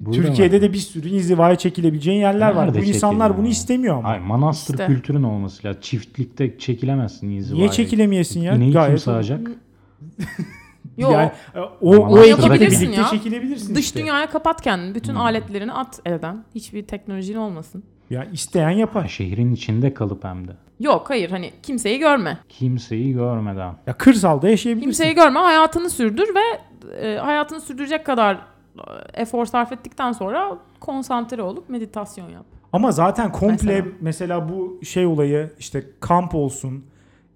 [0.00, 0.62] Burada Türkiye'de mı?
[0.62, 2.68] de bir sürü inzivaya çekilebileceğin yerler var.
[2.68, 3.50] Bu Nerede insanlar bunu ya?
[3.50, 4.08] istemiyor ama.
[4.08, 4.86] Hayır, manastır İşte.
[4.86, 5.80] kültürün olması lazım.
[5.82, 7.58] Çiftlikte çekilemezsin inzivaya.
[7.58, 8.54] Niye çekilemeyesin ya?
[8.54, 9.40] İneği kim Gayet sağacak?
[10.98, 11.12] yok.
[11.12, 13.08] Yani, e, o, o ekiple yapabilirsin birlikte ya.
[13.08, 14.00] çekilebilirsin Dış işte.
[14.00, 14.94] dünyaya kapat kendini.
[14.94, 15.20] Bütün Hmm.
[15.20, 16.44] aletlerini at evden.
[16.54, 17.82] Hiçbir teknolojin olmasın.
[18.10, 19.08] Ya isteyen yapar.
[19.08, 20.52] şehrin içinde kalıp hem de.
[20.80, 22.38] Yok hayır hani kimseyi görme.
[22.48, 23.74] Kimseyi görmeden.
[23.86, 24.90] Ya kırsalda yaşayabilirsin.
[24.90, 26.40] Kimseyi görme hayatını sürdür ve
[27.06, 28.38] e, hayatını sürdürecek kadar
[29.14, 32.44] efor sarf ettikten sonra konsantre olup meditasyon yap.
[32.72, 33.86] Ama zaten komple mesela.
[34.00, 34.48] Mesela.
[34.48, 36.84] bu şey olayı işte kamp olsun,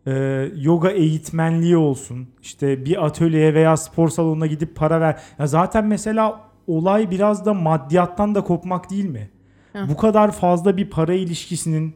[0.06, 0.12] e,
[0.56, 5.20] yoga eğitmenliği olsun, işte bir atölyeye veya spor salonuna gidip para ver.
[5.38, 9.30] Ya zaten mesela olay biraz da maddiyattan da kopmak değil mi?
[9.72, 9.88] Heh.
[9.88, 11.94] Bu kadar fazla bir para ilişkisinin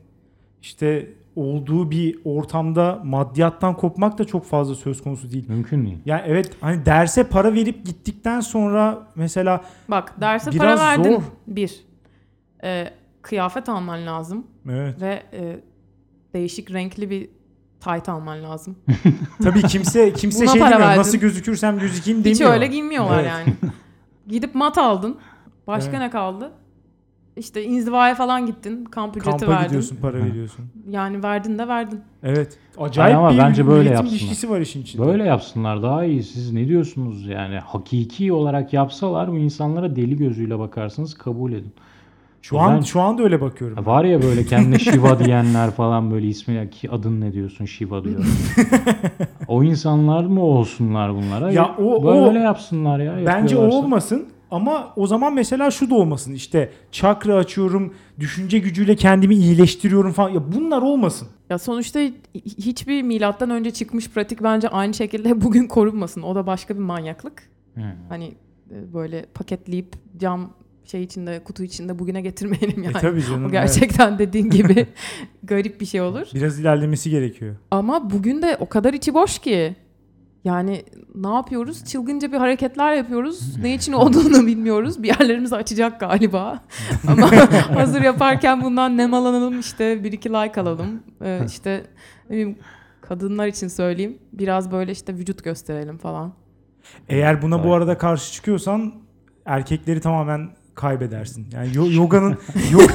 [0.62, 5.44] işte olduğu bir ortamda maddiyattan kopmak da çok fazla söz konusu değil.
[5.48, 5.98] Mümkün değil.
[6.06, 11.12] Yani evet hani derse para verip gittikten sonra mesela Bak derse Biraz para verdin.
[11.14, 11.22] zor.
[11.46, 11.80] Bir.
[12.64, 12.90] E,
[13.22, 14.46] kıyafet alman lazım.
[14.70, 15.60] evet Ve e,
[16.34, 17.28] değişik renkli bir
[17.80, 18.76] tayt alman lazım.
[19.42, 21.00] tabii kimse kimse Buna şey para demiyor verdin.
[21.00, 22.34] nasıl gözükürsem gözükeyim demiyor.
[22.34, 23.30] Hiç öyle giymiyorlar Evet.
[23.30, 23.54] yani.
[24.28, 25.16] Gidip mat aldın.
[25.66, 26.00] Başka Evet.
[26.00, 26.52] ne kaldı?
[27.38, 28.84] İşte inzivaya falan gittin.
[28.84, 29.64] Kamp ücreti Kampa verdin.
[29.66, 30.64] gidiyorsun para veriyorsun.
[30.90, 32.00] Yani verdin de verdin.
[32.22, 32.58] Evet.
[32.78, 34.10] Acayip ama bir bence böyle üretim yapsınlar.
[34.20, 35.06] ilişkisi var işin içinde.
[35.06, 36.22] Böyle yapsınlar daha iyi.
[36.22, 37.58] Siz ne diyorsunuz yani?
[37.58, 41.72] Hakiki olarak yapsalar bu insanlara deli gözüyle bakarsınız kabul edin.
[42.42, 43.86] Şu an Ben- şu anda öyle bakıyorum.
[43.86, 48.24] Var ya böyle kendine Shiva diyenler falan böyle ismi ki adın ne diyorsun Shiva diyor.
[49.48, 51.52] o insanlar mı olsunlar bunlara?
[51.52, 53.12] Ya o- böyle o- yapsınlar ya.
[53.16, 53.76] Bence o yapıyorlarsa.
[53.78, 56.32] olmasın ama o zaman mesela şu da olmasın.
[56.32, 60.30] İşte çakra açıyorum, düşünce gücüyle kendimi iyileştiriyorum falan.
[60.30, 61.28] Ya bunlar olmasın.
[61.50, 62.14] Ya sonuçta hi-
[62.58, 66.22] hiçbir milattan önce çıkmış pratik bence aynı şekilde bugün korunmasın.
[66.22, 67.42] O da başka bir manyaklık.
[67.74, 67.80] Hı.
[68.08, 68.34] Hani
[68.70, 70.50] e, böyle paketleyip cam
[70.84, 72.96] şey içinde, kutu içinde bugüne getirmeyelim yani.
[72.96, 73.40] E tabii canım.
[73.40, 73.52] o evet.
[73.52, 74.86] gerçekten dediğin gibi
[75.42, 76.26] garip bir şey olur.
[76.34, 77.56] Biraz ilerlemesi gerekiyor.
[77.70, 79.76] Ama bugün de o kadar içi boş ki.
[80.48, 80.84] Yani
[81.14, 81.84] ne yapıyoruz?
[81.84, 83.56] Çılgınca bir hareketler yapıyoruz.
[83.56, 85.02] Ne için olduğunu bilmiyoruz.
[85.02, 86.60] Bir yerlerimizi açacak galiba.
[87.08, 87.30] Ama
[87.74, 91.02] hazır yaparken bundan nemalanalım işte bir iki like alalım.
[91.24, 91.84] Ee, işte
[92.24, 92.58] ne bileyim,
[93.00, 94.18] kadınlar için söyleyeyim.
[94.32, 96.32] Biraz böyle işte vücut gösterelim falan.
[97.08, 98.92] Eğer buna bu arada karşı çıkıyorsan
[99.44, 101.46] erkekleri tamamen kaybedersin.
[101.52, 102.38] Yani yo- yoganın
[102.72, 102.92] yoga,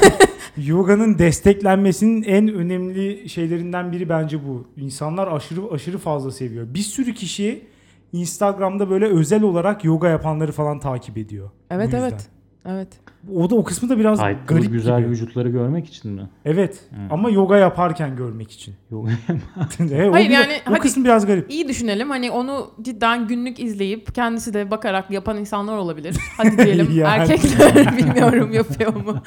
[0.56, 4.66] yoganın desteklenmesinin en önemli şeylerinden biri bence bu.
[4.76, 6.74] İnsanlar aşırı aşırı fazla seviyor.
[6.74, 7.62] Bir sürü kişi
[8.12, 11.50] Instagram'da böyle özel olarak yoga yapanları falan takip ediyor.
[11.70, 12.30] Evet evet.
[12.68, 12.88] Evet.
[13.34, 15.10] O da o kısmı da biraz Ay, bu garip güzel gibi.
[15.10, 16.28] vücutları görmek için mi?
[16.44, 16.80] Evet.
[16.90, 16.96] Hı.
[17.14, 18.74] Ama yoga yaparken görmek için.
[18.90, 19.08] Yok.
[19.80, 21.50] Evet, o Hayır, biraz- yani o hadi- kısmı biraz garip.
[21.50, 22.10] İyi düşünelim.
[22.10, 26.16] Hani onu cidden günlük izleyip kendisi de bakarak yapan insanlar olabilir.
[26.36, 27.20] Hadi diyelim Yani.
[27.20, 29.22] erkekler bilmiyorum yapıyor mu.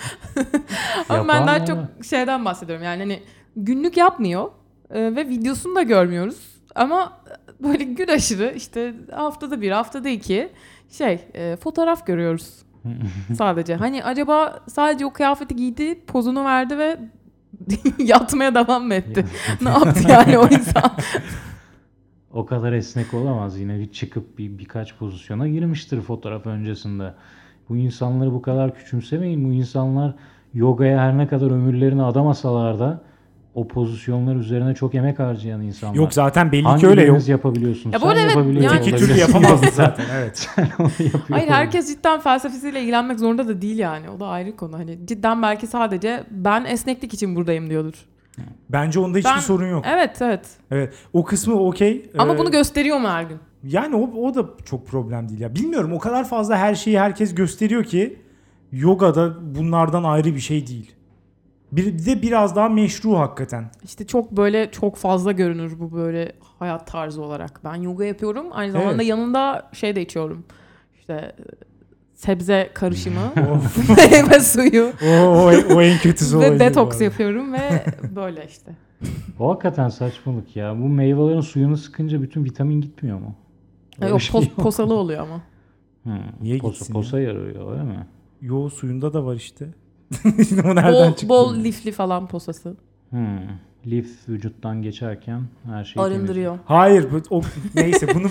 [1.10, 2.84] Ama ben Yapan daha var çok şeyden bahsediyorum.
[2.86, 3.20] Yani hani
[3.56, 4.52] günlük yapmıyor
[4.90, 6.38] e, ve videosunu da görmüyoruz.
[6.76, 7.14] Ama
[7.64, 10.50] böyle gün aşırı işte haftada bir, haftada iki
[10.92, 12.50] şey e, fotoğraf görüyoruz
[13.38, 13.76] sadece.
[13.76, 17.00] Hani acaba sadece o kıyafeti giydi, pozunu verdi ve
[18.00, 19.26] yatmaya devam mı etti?
[19.62, 20.92] ne yaptı yani o insan?
[22.34, 23.60] o kadar esnek olamaz.
[23.60, 27.14] Yine bir çıkıp bir birkaç pozisyona girmiştir fotoğraf öncesinde.
[27.70, 29.50] Bu insanları bu kadar küçümsemeyin.
[29.50, 30.14] Bu insanlar
[30.54, 33.02] yogaya her ne kadar ömürlerini adamasalar da
[33.58, 35.96] o pozisyonlar üzerine çok emek harcayan insanlar.
[35.96, 37.10] Yok zaten belli Hangi ki öyle yok.
[37.10, 37.92] biriniz yapabiliyorsun?
[37.92, 39.08] Ya bu Sen evet, yapabiliyor yani- Öteki olabilirsin.
[39.08, 40.06] türlü yapamazdı zaten.
[40.16, 40.38] Evet.
[40.56, 40.90] Sen onu
[41.30, 44.10] Hayır herkes cidden felsefesiyle ilgilenmek zorunda da değil yani.
[44.10, 44.78] O da ayrı konu.
[44.78, 47.94] Hani cidden belki sadece ben esneklik için buradayım diyordur.
[48.70, 49.86] Bence onda hiçbir Ben- sorun yok.
[49.88, 50.46] Evet evet.
[50.72, 50.94] Evet.
[51.14, 52.10] O kısmı okey.
[52.18, 53.38] Ama Ee, bunu gösteriyor mu her gün?
[53.64, 55.56] yani o, o da çok problem değil ya.
[55.56, 58.20] Bilmiyorum o kadar fazla her şeyi herkes gösteriyor ki
[58.72, 60.92] yoga da bunlardan ayrı bir şey değil.
[61.72, 63.66] Bir, de biraz daha meşru hakikaten.
[63.84, 67.60] İşte çok böyle çok fazla görünür bu böyle hayat tarzı olarak.
[67.64, 68.46] Ben yoga yapıyorum.
[68.52, 69.06] Aynı zamanda Evet.
[69.06, 70.46] yanında şey de içiyorum.
[71.00, 71.36] İşte e,
[72.16, 73.20] sebze karışımı,
[73.56, 73.90] Of.
[73.98, 77.04] meyve suyu o, o, o en kötüsü olabilir ve bu detoks arada.
[77.04, 78.72] yapıyorum ve böyle işte.
[79.40, 80.74] O hakikaten saçmalık ya.
[80.82, 83.36] Bu meyvelerin suyunu sıkınca bütün vitamin gitmiyor mu?
[84.02, 84.56] Ay, Öyle o şey pos- yok.
[84.58, 85.42] posalı oluyor ama.
[86.04, 86.14] Hmm.
[86.42, 88.08] Niye posa, gitsin posa yarıyor öyle mi?
[88.42, 89.66] Yo suyunda da var işte.
[90.66, 91.30] o nereden Bol, çıktı?
[91.30, 92.78] bol lifli falan posası.
[93.10, 93.40] Hmm.
[93.86, 96.20] Lif vücuttan geçerken her şeyi temizliyor.
[96.20, 96.60] Arındırıyor.
[96.66, 97.42] Hayır bu, o,
[97.76, 98.28] neyse bunu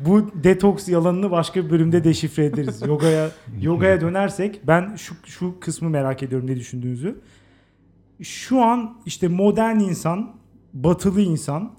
[0.00, 2.82] bu detoks yalanını başka bir bölümde deşifre ederiz.
[2.86, 3.30] Yogaya
[3.60, 7.20] yogaya dönersek ben şu şu kısmı merak ediyorum ne düşündüğünüzü.
[8.22, 10.36] Şu an işte modern insan,
[10.72, 11.72] batılı insan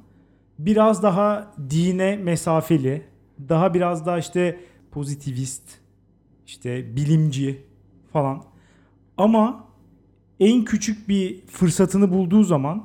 [0.60, 3.04] biraz daha dine mesafeli,
[3.50, 4.60] daha biraz daha işte
[4.92, 5.64] pozitivist,
[6.48, 7.64] işte bilimci
[8.14, 8.44] falan.
[9.22, 9.64] Ama
[10.40, 12.84] en küçük bir fırsatını bulduğu zaman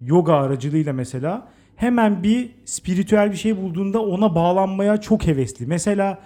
[0.00, 5.66] yoga aracılığıyla mesela hemen bir spiritüel bir şey bulduğunda ona bağlanmaya çok hevesli.
[5.66, 6.18] Mesela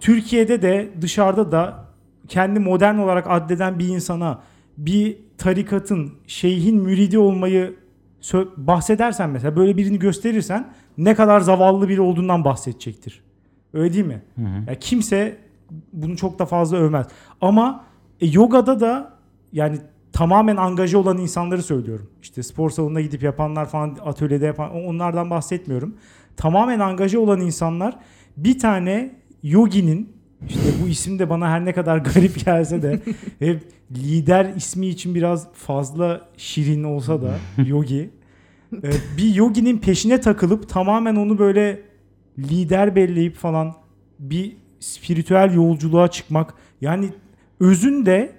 [0.00, 1.84] Türkiye'de de dışarıda da
[2.28, 4.42] kendi modern olarak addeden bir insana
[4.78, 7.74] bir tarikatın, şeyhin müridi olmayı
[8.56, 13.22] bahsedersen mesela böyle birini gösterirsen ne kadar zavallı biri olduğundan bahsedecektir.
[13.72, 14.22] Öyle değil mi?
[14.34, 14.70] Hı hı.
[14.70, 15.36] Ya kimse
[15.92, 17.06] bunu çok da fazla övmez.
[17.40, 17.87] Ama
[18.20, 19.12] e, yogada da
[19.52, 19.78] yani
[20.12, 22.10] tamamen angaje olan insanları söylüyorum.
[22.22, 25.94] İşte spor salonuna gidip yapanlar falan atölyede yapan onlardan bahsetmiyorum.
[26.36, 27.96] Tamamen angaje olan insanlar
[28.36, 30.12] bir tane yoginin
[30.48, 33.00] işte bu isim de bana her ne kadar garip gelse de
[33.38, 37.34] hep lider ismi için biraz fazla şirin olsa da
[37.66, 38.10] yogi
[38.72, 41.82] e, bir yoginin peşine takılıp tamamen onu böyle
[42.38, 43.74] lider belleyip falan
[44.18, 47.10] bir spiritüel yolculuğa çıkmak yani
[47.60, 48.32] özünde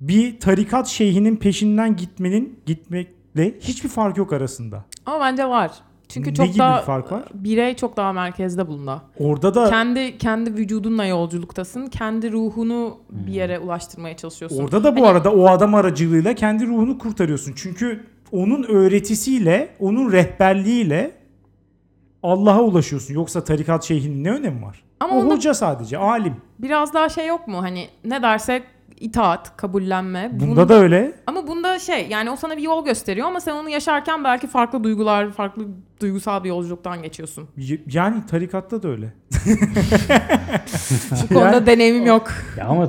[0.00, 4.84] bir tarikat şeyhinin peşinden gitmenin gitmekle hiçbir fark yok arasında.
[5.06, 5.70] Ama bence var.
[6.08, 7.22] Çünkü Ne çok gibi daha bir fark var?
[7.34, 9.02] birey çok daha merkezde bunda.
[9.18, 11.86] Orada da Kendi kendi vücudunla yolculuktasın.
[11.86, 14.64] Kendi ruhunu bir yere ulaştırmaya çalışıyorsun.
[14.64, 17.52] orada da bu Hani- arada o adam aracılığıyla kendi ruhunu kurtarıyorsun.
[17.56, 21.12] Çünkü onun öğretisiyle, onun rehberliğiyle
[22.22, 23.14] Allah'a ulaşıyorsun.
[23.14, 24.82] Yoksa tarikat şeyhinin ne önemi var?
[25.00, 26.36] Ama o onda hoca sadece, alim.
[26.58, 27.62] biraz daha şey yok mu?
[27.62, 28.62] Hani ne dersek
[29.00, 30.30] itaat, kabullenme.
[30.32, 31.12] Bunda da öyle.
[31.26, 34.84] Ama bunda şey yani o sana bir yol gösteriyor ama sen onu yaşarken belki farklı
[34.84, 35.66] duygular, farklı
[36.00, 37.48] duygusal bir yolculuktan geçiyorsun.
[37.56, 39.12] Y- Yani tarikatta da öyle.
[41.30, 42.30] Bu konuda deneyimim yok.
[42.58, 42.88] Ya ama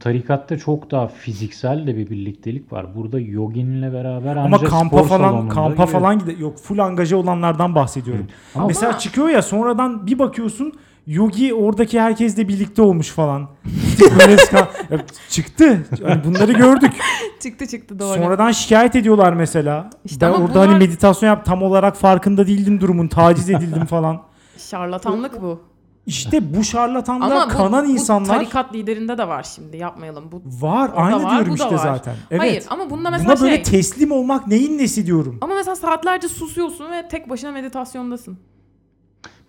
[0.00, 2.96] tarikatta çok daha fiziksel de bir birliktelik var.
[2.96, 5.92] Burada yoginle beraber Ama kampa spor falan kampa gibi.
[5.92, 8.26] falan gide yok full angaje olanlardan bahsediyorum.
[8.54, 10.72] Ama Mesela çıkıyor ya sonradan bir bakıyorsun
[11.06, 13.48] Yogi oradaki herkesle birlikte olmuş falan.
[15.28, 15.86] Çıktı.
[16.06, 16.92] Yani bunları gördük.
[17.40, 18.18] çıktı çıktı doğru.
[18.18, 19.90] Sonradan şikayet ediyorlar mesela.
[20.04, 23.08] İşte ben orada bunlar- hani meditasyon yap tam olarak farkında değildim durumun.
[23.08, 24.22] Taciz edildim falan.
[24.58, 25.60] Şarlatanlık bu.
[26.06, 30.24] İşte bu şarlatanlar Ama bu, kanan bu insanlar tarikat liderinde de var şimdi yapmayalım.
[30.32, 30.90] Bu var.
[30.94, 31.78] Aynı var, diyorum bu işte var.
[31.78, 32.14] zaten.
[32.30, 32.40] Evet.
[32.40, 33.62] Hayır ama bunda mesela Buna böyle şey.
[33.64, 35.38] teslim olmak neyin nesi diyorum.
[35.40, 38.38] ama mesela saatlerce susuyorsun ve tek başına meditasyondasın.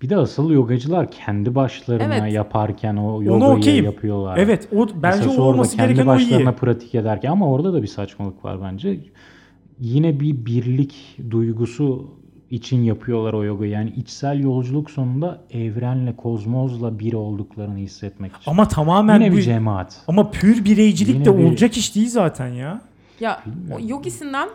[0.01, 2.33] bir de asıl yogacılar kendi başlarına Evet.
[2.33, 3.85] yaparken o Onu yogayı okeyim.
[3.85, 4.37] yapıyorlar.
[4.37, 6.25] Evet o bence Esas o orada olması kendi gereken o iyi.
[6.25, 8.99] başlarına pratik ederken ama orada da bir saçmalık var bence.
[9.79, 12.11] Yine bir birlik duygusu
[12.53, 13.71] için yapıyorlar o yogayı.
[13.71, 18.51] Yani içsel yolculuk sonunda evrenle, kozmozla bir olduklarını hissetmek için.
[18.51, 20.01] Ama tamamen Yine bir bir cemaat.
[20.07, 22.81] ama pür bireycilik Yine de bir- olacak iş değil zaten ya.
[23.19, 23.43] Ya
[23.75, 24.49] o yogisinden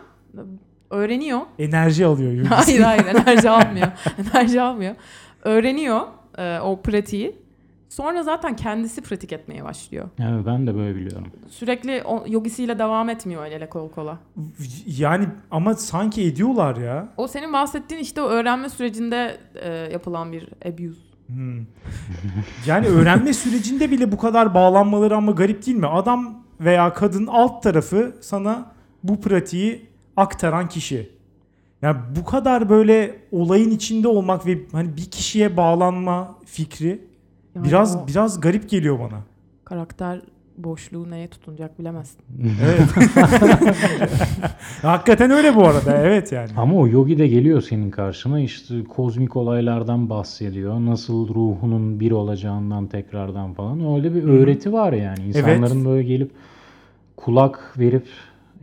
[0.89, 1.39] öğreniyor.
[1.59, 2.49] Enerji alıyor Yogi.
[2.49, 3.87] hayır hayır enerji almıyor.
[4.33, 4.95] enerji almıyor.
[5.43, 6.01] Öğreniyor
[6.37, 7.35] e, o pratiği.
[7.89, 10.09] Sonra zaten kendisi pratik etmeye başlıyor.
[10.19, 11.27] Evet, ben de böyle biliyorum.
[11.47, 14.19] Sürekli o yogisiyle devam etmiyor el ele kol kola.
[14.85, 17.07] Yani ama sanki ediyorlar ya.
[17.17, 20.99] O senin bahsettiğin işte o öğrenme sürecinde e, yapılan bir abuse.
[21.27, 21.65] Hmm.
[22.65, 25.87] Yani öğrenme sürecinde bile bu kadar bağlanmaları ama garip değil mi?
[25.87, 28.71] Adam veya kadın alt tarafı sana
[29.03, 29.85] bu pratiği
[30.17, 31.11] aktaran kişi.
[31.81, 37.08] Yani bu kadar böyle olayın içinde olmak ve hani bir kişiye bağlanma fikri
[37.55, 39.21] Yani biraz o biraz garip geliyor bana.
[39.65, 40.21] karakter
[40.63, 42.21] boşluğu neye tutunacak bilemezsin.
[42.63, 42.89] Evet.
[44.81, 45.97] Hakikaten öyle bu arada.
[45.97, 46.49] Evet yani.
[46.57, 50.73] Ama o yogi de geliyor senin karşına işte kozmik olaylardan bahsediyor.
[50.79, 53.95] Nasıl ruhunun bir olacağından tekrardan falan.
[53.95, 55.19] Öyle bir öğreti var yani.
[55.27, 56.31] İnsanların böyle gelip
[57.17, 58.07] kulak verip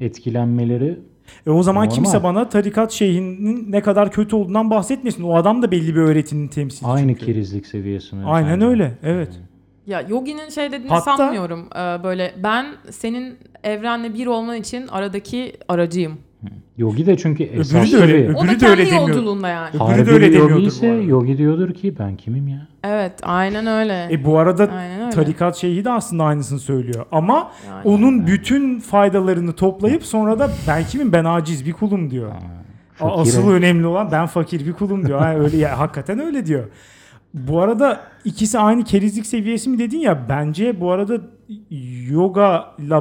[0.01, 0.99] etkilenmeleri
[1.47, 1.95] E o zaman Normal.
[1.95, 5.23] kimse bana tarikat şeyhinin ne kadar kötü olduğundan bahsetmesin.
[5.23, 6.89] O adam da belli bir öğretinin temsili.
[6.89, 7.27] aynı çünkü.
[7.27, 8.25] kerizlik seviyesine.
[8.25, 8.67] Aynen bence.
[8.67, 8.99] öyle.
[9.03, 9.29] Evet.
[9.87, 11.69] Ya yoginin şey dediğini Hatta- sanmıyorum.
[11.77, 16.19] Ee, böyle ben senin evrenle bir olman için aradaki aracıyım.
[16.79, 18.29] Yogi de çünkü Öbürü esas de öyle.
[18.29, 19.09] bir O da Öbürü de öyle kendi demiyor.
[19.17, 19.69] yolculuğunda yani.
[19.69, 21.03] Öbürü harbi de öyle bir demiyordur yogi bu ise arada.
[21.03, 22.69] yogi diyordur ki ben kimim ya?
[22.85, 24.09] Evet aynen öyle.
[24.11, 25.11] E bu arada aynen öyle.
[25.11, 27.07] tarikat şeyhi de aslında aynısını söylüyor.
[27.13, 27.83] Ama Yani.
[27.85, 32.33] onun bütün faydalarını toplayıp sonra da ben kimim ben aciz bir kulum diyor.
[32.99, 35.19] Fakire- Asıl önemli olan ben fakir bir kulum diyor.
[35.21, 36.65] Ha, öyle ya hakikaten öyle diyor.
[37.35, 41.21] Bu arada ikisi aynı kerizlik seviyesi mi dedin ya bence bu arada
[42.11, 43.01] yoga ile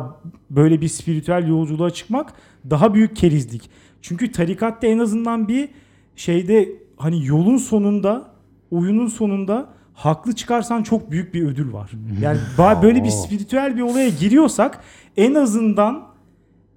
[0.50, 2.34] böyle bir spiritüel yolculuğa çıkmak
[2.70, 3.70] daha büyük kerizlik.
[4.02, 5.70] Çünkü tarikatta en azından bir
[6.16, 8.32] şeyde hani yolun sonunda
[8.72, 11.92] oyunun sonunda haklı çıkarsan çok büyük bir ödül var.
[12.22, 12.40] Yani
[12.84, 14.84] böyle bir spiritüel bir olaya giriyorsak
[15.18, 16.08] en azından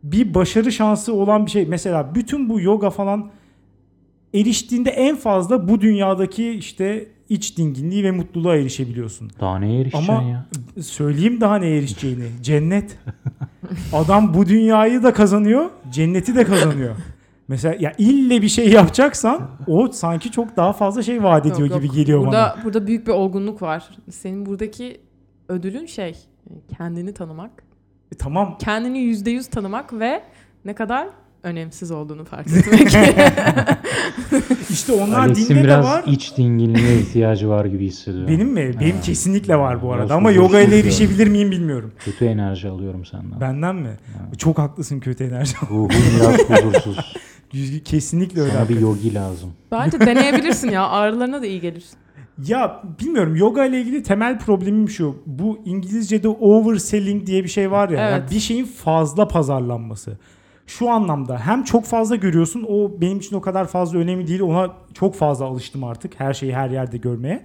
[0.02, 1.66] bir başarı şansı olan bir şey.
[1.66, 3.30] Mesela bütün bu yoga falan
[4.34, 9.30] eriştiğinde en fazla bu dünyadaki işte iç dinginliği ve mutluluğa erişebiliyorsun.
[9.40, 10.46] Daha neye erişeceksin Ama ya?
[10.82, 12.24] söyleyeyim daha neye erişeceğini.
[12.42, 12.98] Cennet.
[13.92, 16.96] Adam bu dünyayı da kazanıyor, cenneti de kazanıyor.
[17.48, 21.70] Mesela ya ille bir şey yapacaksan o sanki çok daha fazla şey vaat ediyor Yok,
[21.70, 21.82] yok.
[21.82, 22.64] gibi geliyor burada, bana.
[22.64, 23.90] Burada büyük bir olgunluk var.
[24.10, 25.00] Senin buradaki
[25.48, 26.16] ödülün şey
[26.78, 27.62] kendini tanımak.
[28.12, 30.22] E, tamam Kendini yüzde yüz tanımak ve
[30.64, 31.08] ne kadar
[31.42, 32.94] önemsiz olduğunu fark etmek.
[34.70, 36.04] işte onlar Alex'in dinde de biraz var.
[36.06, 38.28] iç dinginliğe ihtiyacı var gibi hissediyorum.
[38.28, 38.74] Benim mi?
[38.80, 39.00] Benim Ha.
[39.02, 40.86] kesinlikle var bu Biraz arada ama huzursuz yoga ile diyorum.
[40.88, 41.92] erişebilir miyim bilmiyorum.
[41.98, 43.40] Kötü enerji alıyorum senden.
[43.40, 43.96] Benden mi?
[44.38, 45.54] Çok haklısın kötü enerji.
[45.70, 45.88] Ruhum
[46.20, 47.14] biraz huzursuz.
[47.84, 48.50] Kesinlikle öyle.
[48.52, 48.86] Sana bir hakikaten.
[48.86, 49.52] yogi lazım.
[49.72, 50.88] Bence deneyebilirsin ya.
[50.88, 51.84] Ağrılarına da iyi gelir.
[52.46, 55.16] Ya bilmiyorum yoga ile ilgili temel problemim şu.
[55.26, 58.00] Bu İngilizce'de overselling diye bir şey var ya.
[58.00, 58.30] yani Evet.
[58.30, 60.18] bir şeyin fazla pazarlanması.
[60.68, 64.40] Şu anlamda hem çok fazla görüyorsun o benim için o kadar fazla önemli değil.
[64.40, 67.44] Ona çok fazla alıştım artık her şeyi her yerde görmeye.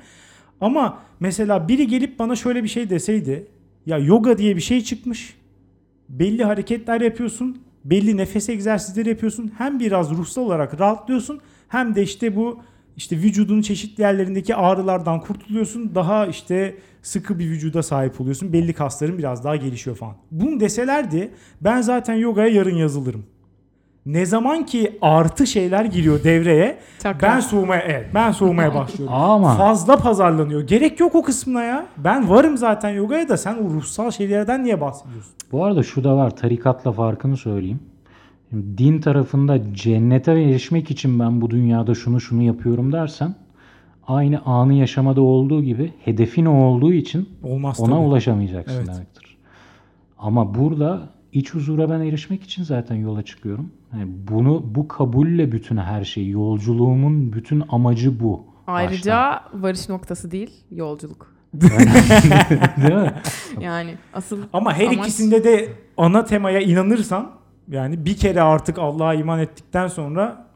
[0.62, 3.48] Ama mesela biri gelip bana şöyle bir şey deseydi.
[3.86, 5.38] Ya yoga diye bir şey çıkmış.
[6.10, 7.62] Belli hareketler yapıyorsun.
[7.86, 9.52] Belli nefes egzersizleri yapıyorsun.
[9.58, 11.42] Hem biraz ruhsal olarak rahatlıyorsun.
[11.68, 12.62] Hem de işte bu
[12.98, 15.92] işte vücudun çeşitli yerlerindeki ağrılardan kurtuluyorsun.
[15.96, 18.54] Daha işte sıkı bir vücuda sahip oluyorsun.
[18.54, 20.16] Belli kasların biraz daha gelişiyor falan.
[20.32, 23.26] Bunu deselerdi ben zaten yogaya yarın yazılırım.
[24.06, 26.78] Ne zaman ki artı şeyler giriyor devreye
[27.22, 29.16] ben soğumaya evet ben soğumaya başlıyorum.
[29.16, 30.62] Ama Fazla pazarlanıyor.
[30.62, 31.86] Gerek yok o kısmına ya.
[31.98, 35.34] Ben varım zaten yogaya da sen o ruhsal şeylerden niye bahsediyorsun?
[35.52, 36.36] bu arada şu da var.
[36.36, 37.80] Tarikatla farkını söyleyeyim.
[38.54, 43.36] Din tarafında cennete erişmek için ben bu dünyada şunu şunu yapıyorum dersen
[44.08, 48.00] aynı anı yaşamada olduğu gibi hedefin o olduğu için Olmaz ona tabii.
[48.00, 48.88] ulaşamayacaksın Evet.
[48.88, 49.38] demektir.
[50.18, 53.72] Ama burada iç huzura ben erişmek için zaten yola çıkıyorum.
[53.94, 58.46] Yani bunu bu kabulle bütün her şey, yolculuğumun bütün amacı bu.
[58.68, 61.34] Ayrıca varış noktası değil, yolculuk.
[61.54, 61.78] Baştan.
[62.82, 63.14] Değil mi?
[63.62, 67.32] Yani asıl Ama her amaç- ikisinde de ana temaya inanırsan
[67.72, 70.48] yani bir kere artık Allah'a iman ettikten sonra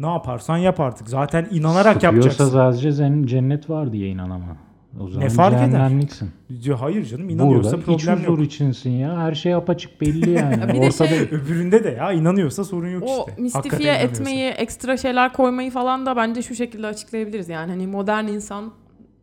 [0.00, 1.08] ne yaparsan yap artık.
[1.08, 2.48] Zaten inanarak Sıkıyorsa yapacaksın.
[2.48, 4.56] sadece zen- cennet var diye inan ama.
[5.00, 5.66] O zaman fark eder?
[5.70, 6.30] cehennemliksin.
[6.78, 8.46] Hayır canım inanıyorsa Burada iç problem huzur yok.
[8.46, 9.18] içinsin ya.
[9.18, 10.68] Her şey apaçık belli yani.
[10.68, 13.18] Bir de Ortada şey- Öbüründe de ya inanıyorsa sorun yok o işte.
[13.18, 17.48] Hakikaten mistifiye etmeyi, ekstra şeyler koymayı falan da bence şu şekilde açıklayabiliriz.
[17.48, 18.72] Yani hani modern insan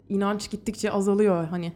[0.10, 1.74] inanç gittikçe azalıyor hani.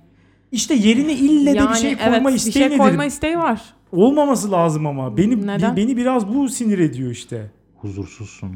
[0.52, 2.78] İşte yerine ille de yani bir şey koyma evet, bir isteği şey nedir?
[2.78, 3.62] koyma isteği var.
[3.93, 5.17] Olmaması lazım ama.
[5.17, 5.75] Beni Neden?
[5.75, 7.51] beni biraz bu sinir ediyor işte.
[7.77, 8.51] huzursuzsun.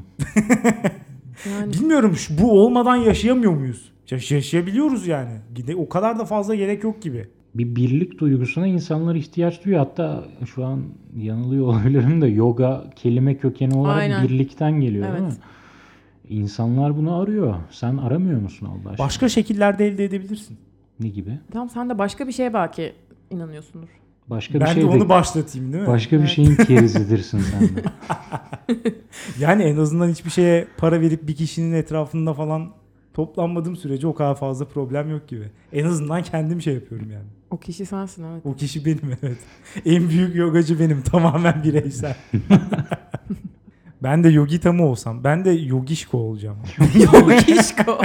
[1.49, 3.91] Yani Bilmiyorum şu- bu olmadan yaşayamıyor muyuz?
[4.11, 5.31] Yaş- yaşayabiliyoruz yani.
[5.55, 7.27] Gide o kadar da fazla gerek yok gibi.
[7.55, 9.79] Bir birlik duygusuna insanlar ihtiyaç duyuyor.
[9.85, 10.23] Hatta
[10.55, 10.83] şu an
[11.17, 14.23] yanılıyor olabilirim de yoga kelime kökeni olarak Aynen.
[14.23, 15.31] birlikten geliyor değil Evet.
[15.31, 15.37] mi?
[16.29, 17.55] İnsanlar bunu arıyor.
[17.71, 19.05] Sen aramıyor musun Allah aşkına?
[19.05, 20.57] Başka şekillerde elde edebilirsin.
[20.99, 21.39] Ne gibi?
[21.51, 22.93] tamam sen de başka bir şeye belki
[23.31, 23.87] inanıyorsundur.
[24.29, 25.89] Başka bir ben şey de de- onu başlatayım değil mi?
[25.89, 27.83] başka bir şeyin kerizidirsin sen de.
[29.39, 32.71] Yani en azından hiçbir şeye para verip bir kişinin etrafında falan
[33.13, 35.51] toplanmadığım sürece o kadar fazla problem yok gibi.
[35.73, 37.25] En azından kendim şey yapıyorum yani.
[37.51, 38.41] O kişi sensin evet.
[38.45, 39.37] O kişi benim evet.
[39.85, 41.01] En büyük yogacı benim.
[41.01, 42.15] Tamamen bireysel.
[44.03, 45.23] ben de yogita mı olsam?
[45.23, 46.57] Ben de yogişko olacağım.
[47.13, 48.01] Yogişko.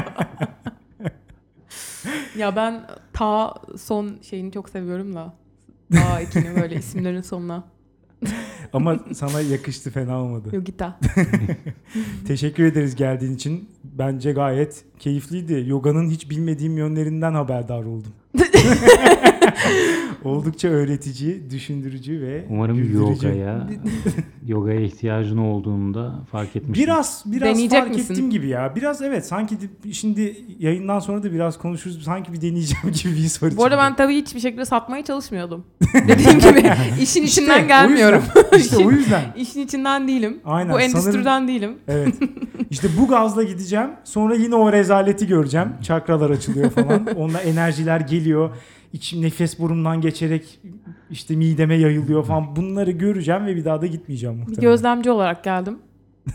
[2.39, 5.35] ya ben ta son şeyini çok seviyorum da.
[5.93, 7.65] Ta ikini böyle isimlerin sonuna.
[8.73, 10.49] Ama sana yakıştı fena olmadı.
[10.53, 10.99] Yogita.
[12.27, 13.69] Teşekkür ederiz geldiğin için.
[13.85, 15.65] Bence gayet keyifliydi.
[15.67, 18.13] Yoga'nın hiç bilmediğim yönlerinden haberdar oldum.
[20.25, 22.99] Oldukça öğretici, düşündürücü ve Umarım güldürücü.
[23.27, 23.69] yogaya
[24.47, 26.75] yogaya ihtiyacın olduğunda fark etmişsin.
[26.85, 28.15] Biraz biraz Deneyecek fark misin?
[28.15, 28.73] ettim gibi ya.
[28.77, 32.03] Biraz evet sanki de- şimdi yayından sonra da biraz konuşuruz.
[32.05, 33.91] Sanki bir deneyeceğim gibi bir his var Bu arada içimde.
[33.91, 35.65] ben tabii hiçbir şekilde satmaya çalışmıyordum.
[36.09, 36.71] Dediğim gibi
[37.03, 38.23] işin İşte içinden o gelmiyorum.
[38.37, 39.23] yüzden, İşte o yüzden.
[39.37, 40.41] İşin içinden değilim.
[40.45, 41.75] Aynen, Bu endüstriden sanırım- değilim.
[41.89, 42.15] Evet.
[42.71, 43.89] İşte bu gazla gideceğim.
[44.05, 45.69] Sonra yine o rezaleti göreceğim.
[45.83, 47.07] Çakralar açılıyor falan.
[47.17, 48.51] Onunla enerjiler geliyor.
[48.93, 50.61] İçim nefes burumdan geçerek
[51.11, 52.57] işte mideme yayılıyor falan.
[52.57, 54.63] Bunları göreceğim ve bir daha da gitmeyeceğim Bir muhtemelen.
[54.63, 55.79] gözlemci olarak geldim.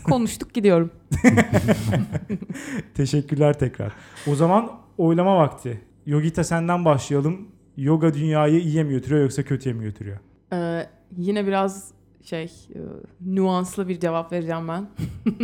[0.04, 0.90] Konuştuk gidiyorum.
[2.94, 3.92] Teşekkürler tekrar.
[4.26, 5.80] O zaman oylama vakti.
[6.06, 7.48] Yogita senden başlayalım.
[7.76, 10.18] Yoga dünyayı iyiye mi götürüyor yoksa kötüye mi götürüyor?
[10.52, 11.90] Ee, yine biraz
[12.22, 12.78] şey e,
[13.20, 14.86] nüanslı bir cevap vereceğim ben.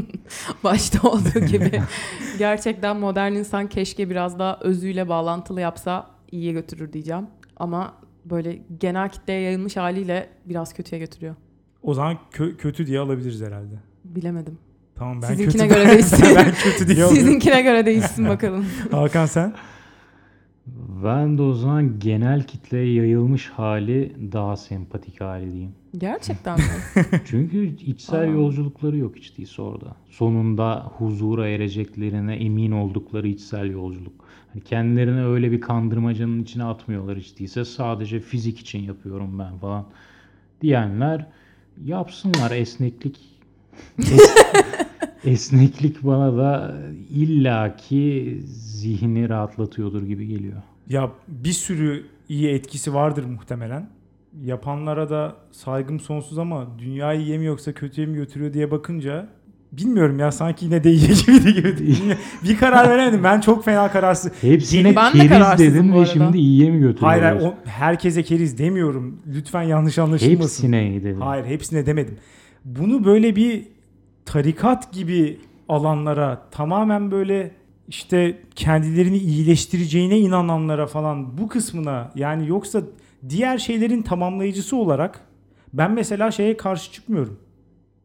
[0.65, 1.83] Başta olduğu gibi.
[2.39, 7.27] Gerçekten modern insan keşke biraz daha özüyle bağlantılı yapsa iyiye götürür diyeceğim.
[7.57, 7.95] Ama
[8.25, 11.35] böyle genel kitleye yayılmış haliyle biraz kötüye götürüyor.
[11.83, 13.75] O zaman kö- kötü diye alabiliriz herhalde.
[14.05, 14.59] Bilemedim.
[14.95, 15.75] Tamam ben Sizinkine kötü.
[15.81, 16.27] göre değişsin.
[16.37, 17.17] ben kötü diye alıyorum.
[17.17, 18.67] Sizinkine göre değişsin bakalım.
[18.91, 19.55] Hakan sen?
[21.05, 25.73] Ben de o zaman genel kitleye yayılmış hali daha sempatik hali diyeyim.
[25.99, 26.65] Gerçekten mi?
[27.25, 28.25] Çünkü içsel Aa.
[28.25, 29.97] yolculukları yok hiç değilse orada.
[30.11, 34.25] Sonunda huzura ereceklerine emin oldukları içsel yolculuk.
[34.53, 37.65] Hani kendilerini öyle bir kandırmacanın içine atmıyorlar hiç değilse.
[37.65, 39.87] Sadece fizik için yapıyorum ben falan
[40.61, 41.27] diyenler
[41.85, 43.21] yapsınlar esneklik.
[43.99, 44.85] Es-
[45.25, 46.77] esneklik bana da
[47.11, 50.63] illaki zihni rahatlatıyordur gibi geliyor.
[50.89, 53.91] Ya bir sürü iyi etkisi vardır muhtemelen.
[54.43, 59.29] Yapanlara da saygım sonsuz ama dünyayı iyi mi yoksa kötüye mi götürüyor diye bakınca
[59.73, 61.77] bilmiyorum ya sanki yine de iyi gibi gibi.
[62.45, 63.25] bir karar veremedim.
[63.25, 64.33] Ben çok fena kararsız.
[64.41, 67.23] Hepsine Ben de keriz dedim ve şimdi iyiye mi götürüyorlar?
[67.23, 69.19] Hayır, hayır o, herkese keriz demiyorum.
[69.27, 70.43] Lütfen yanlış anlaşılmasın.
[70.43, 71.21] Hepsine dedim.
[71.21, 72.17] Hayır hepsine demedim.
[72.65, 73.63] Bunu böyle bir
[74.25, 77.51] tarikat gibi alanlara tamamen böyle
[77.89, 82.83] işte kendilerini iyileştireceğine inananlara falan bu kısmına yani yoksa
[83.29, 85.21] diğer şeylerin tamamlayıcısı olarak
[85.73, 87.39] ben mesela şeye karşı çıkmıyorum.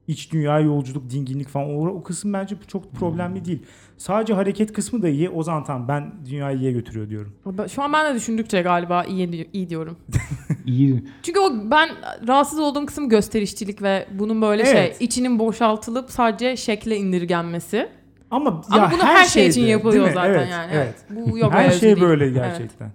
[0.08, 3.64] İç dünya yolculuk, dinginlik falan o, o kısım bence çok problemli değil.
[3.98, 5.30] Sadece hareket kısmı da iyi.
[5.30, 7.34] O zaman tamam ben dünyayı iyiye götürüyor diyorum.
[7.72, 9.98] Şu an ben de düşündükçe galiba iyi, iyi diyorum.
[10.66, 11.90] iyi Çünkü o ben
[12.28, 14.98] rahatsız olduğum kısım gösterişçilik ve bunun böyle Evet.
[14.98, 17.90] şey içinin boşaltılıp sadece şekle indirgenmesi.
[18.32, 20.72] Ama, Ama ya bunu her, şey için şeyde, yapılıyor zaten Evet, yani.
[20.74, 20.96] Evet.
[21.10, 21.26] Evet.
[21.32, 22.02] Bu yok Her şey değil.
[22.02, 22.92] böyle Evet, gerçekten.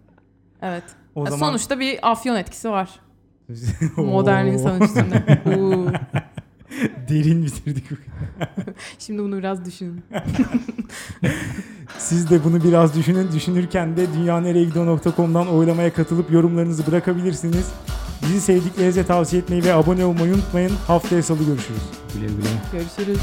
[0.63, 0.85] Evet.
[1.15, 2.91] O Ya zaman Sonuçta bir afyon etkisi var.
[3.97, 5.23] Modern insan üstünde.
[7.09, 7.85] Derin bitirdik.
[8.99, 10.05] Şimdi bunu biraz düşünün.
[11.99, 13.33] Siz de bunu biraz düşünün.
[13.33, 17.73] Düşünürken de dünyanereyegidiyor.com'dan oylamaya katılıp yorumlarınızı bırakabilirsiniz.
[18.23, 20.73] Bizi sevdiklerinize tavsiye etmeyi ve abone olmayı unutmayın.
[20.87, 21.83] Haftaya salı görüşürüz.
[22.15, 22.49] güle güle.
[22.73, 23.21] Görüşürüz.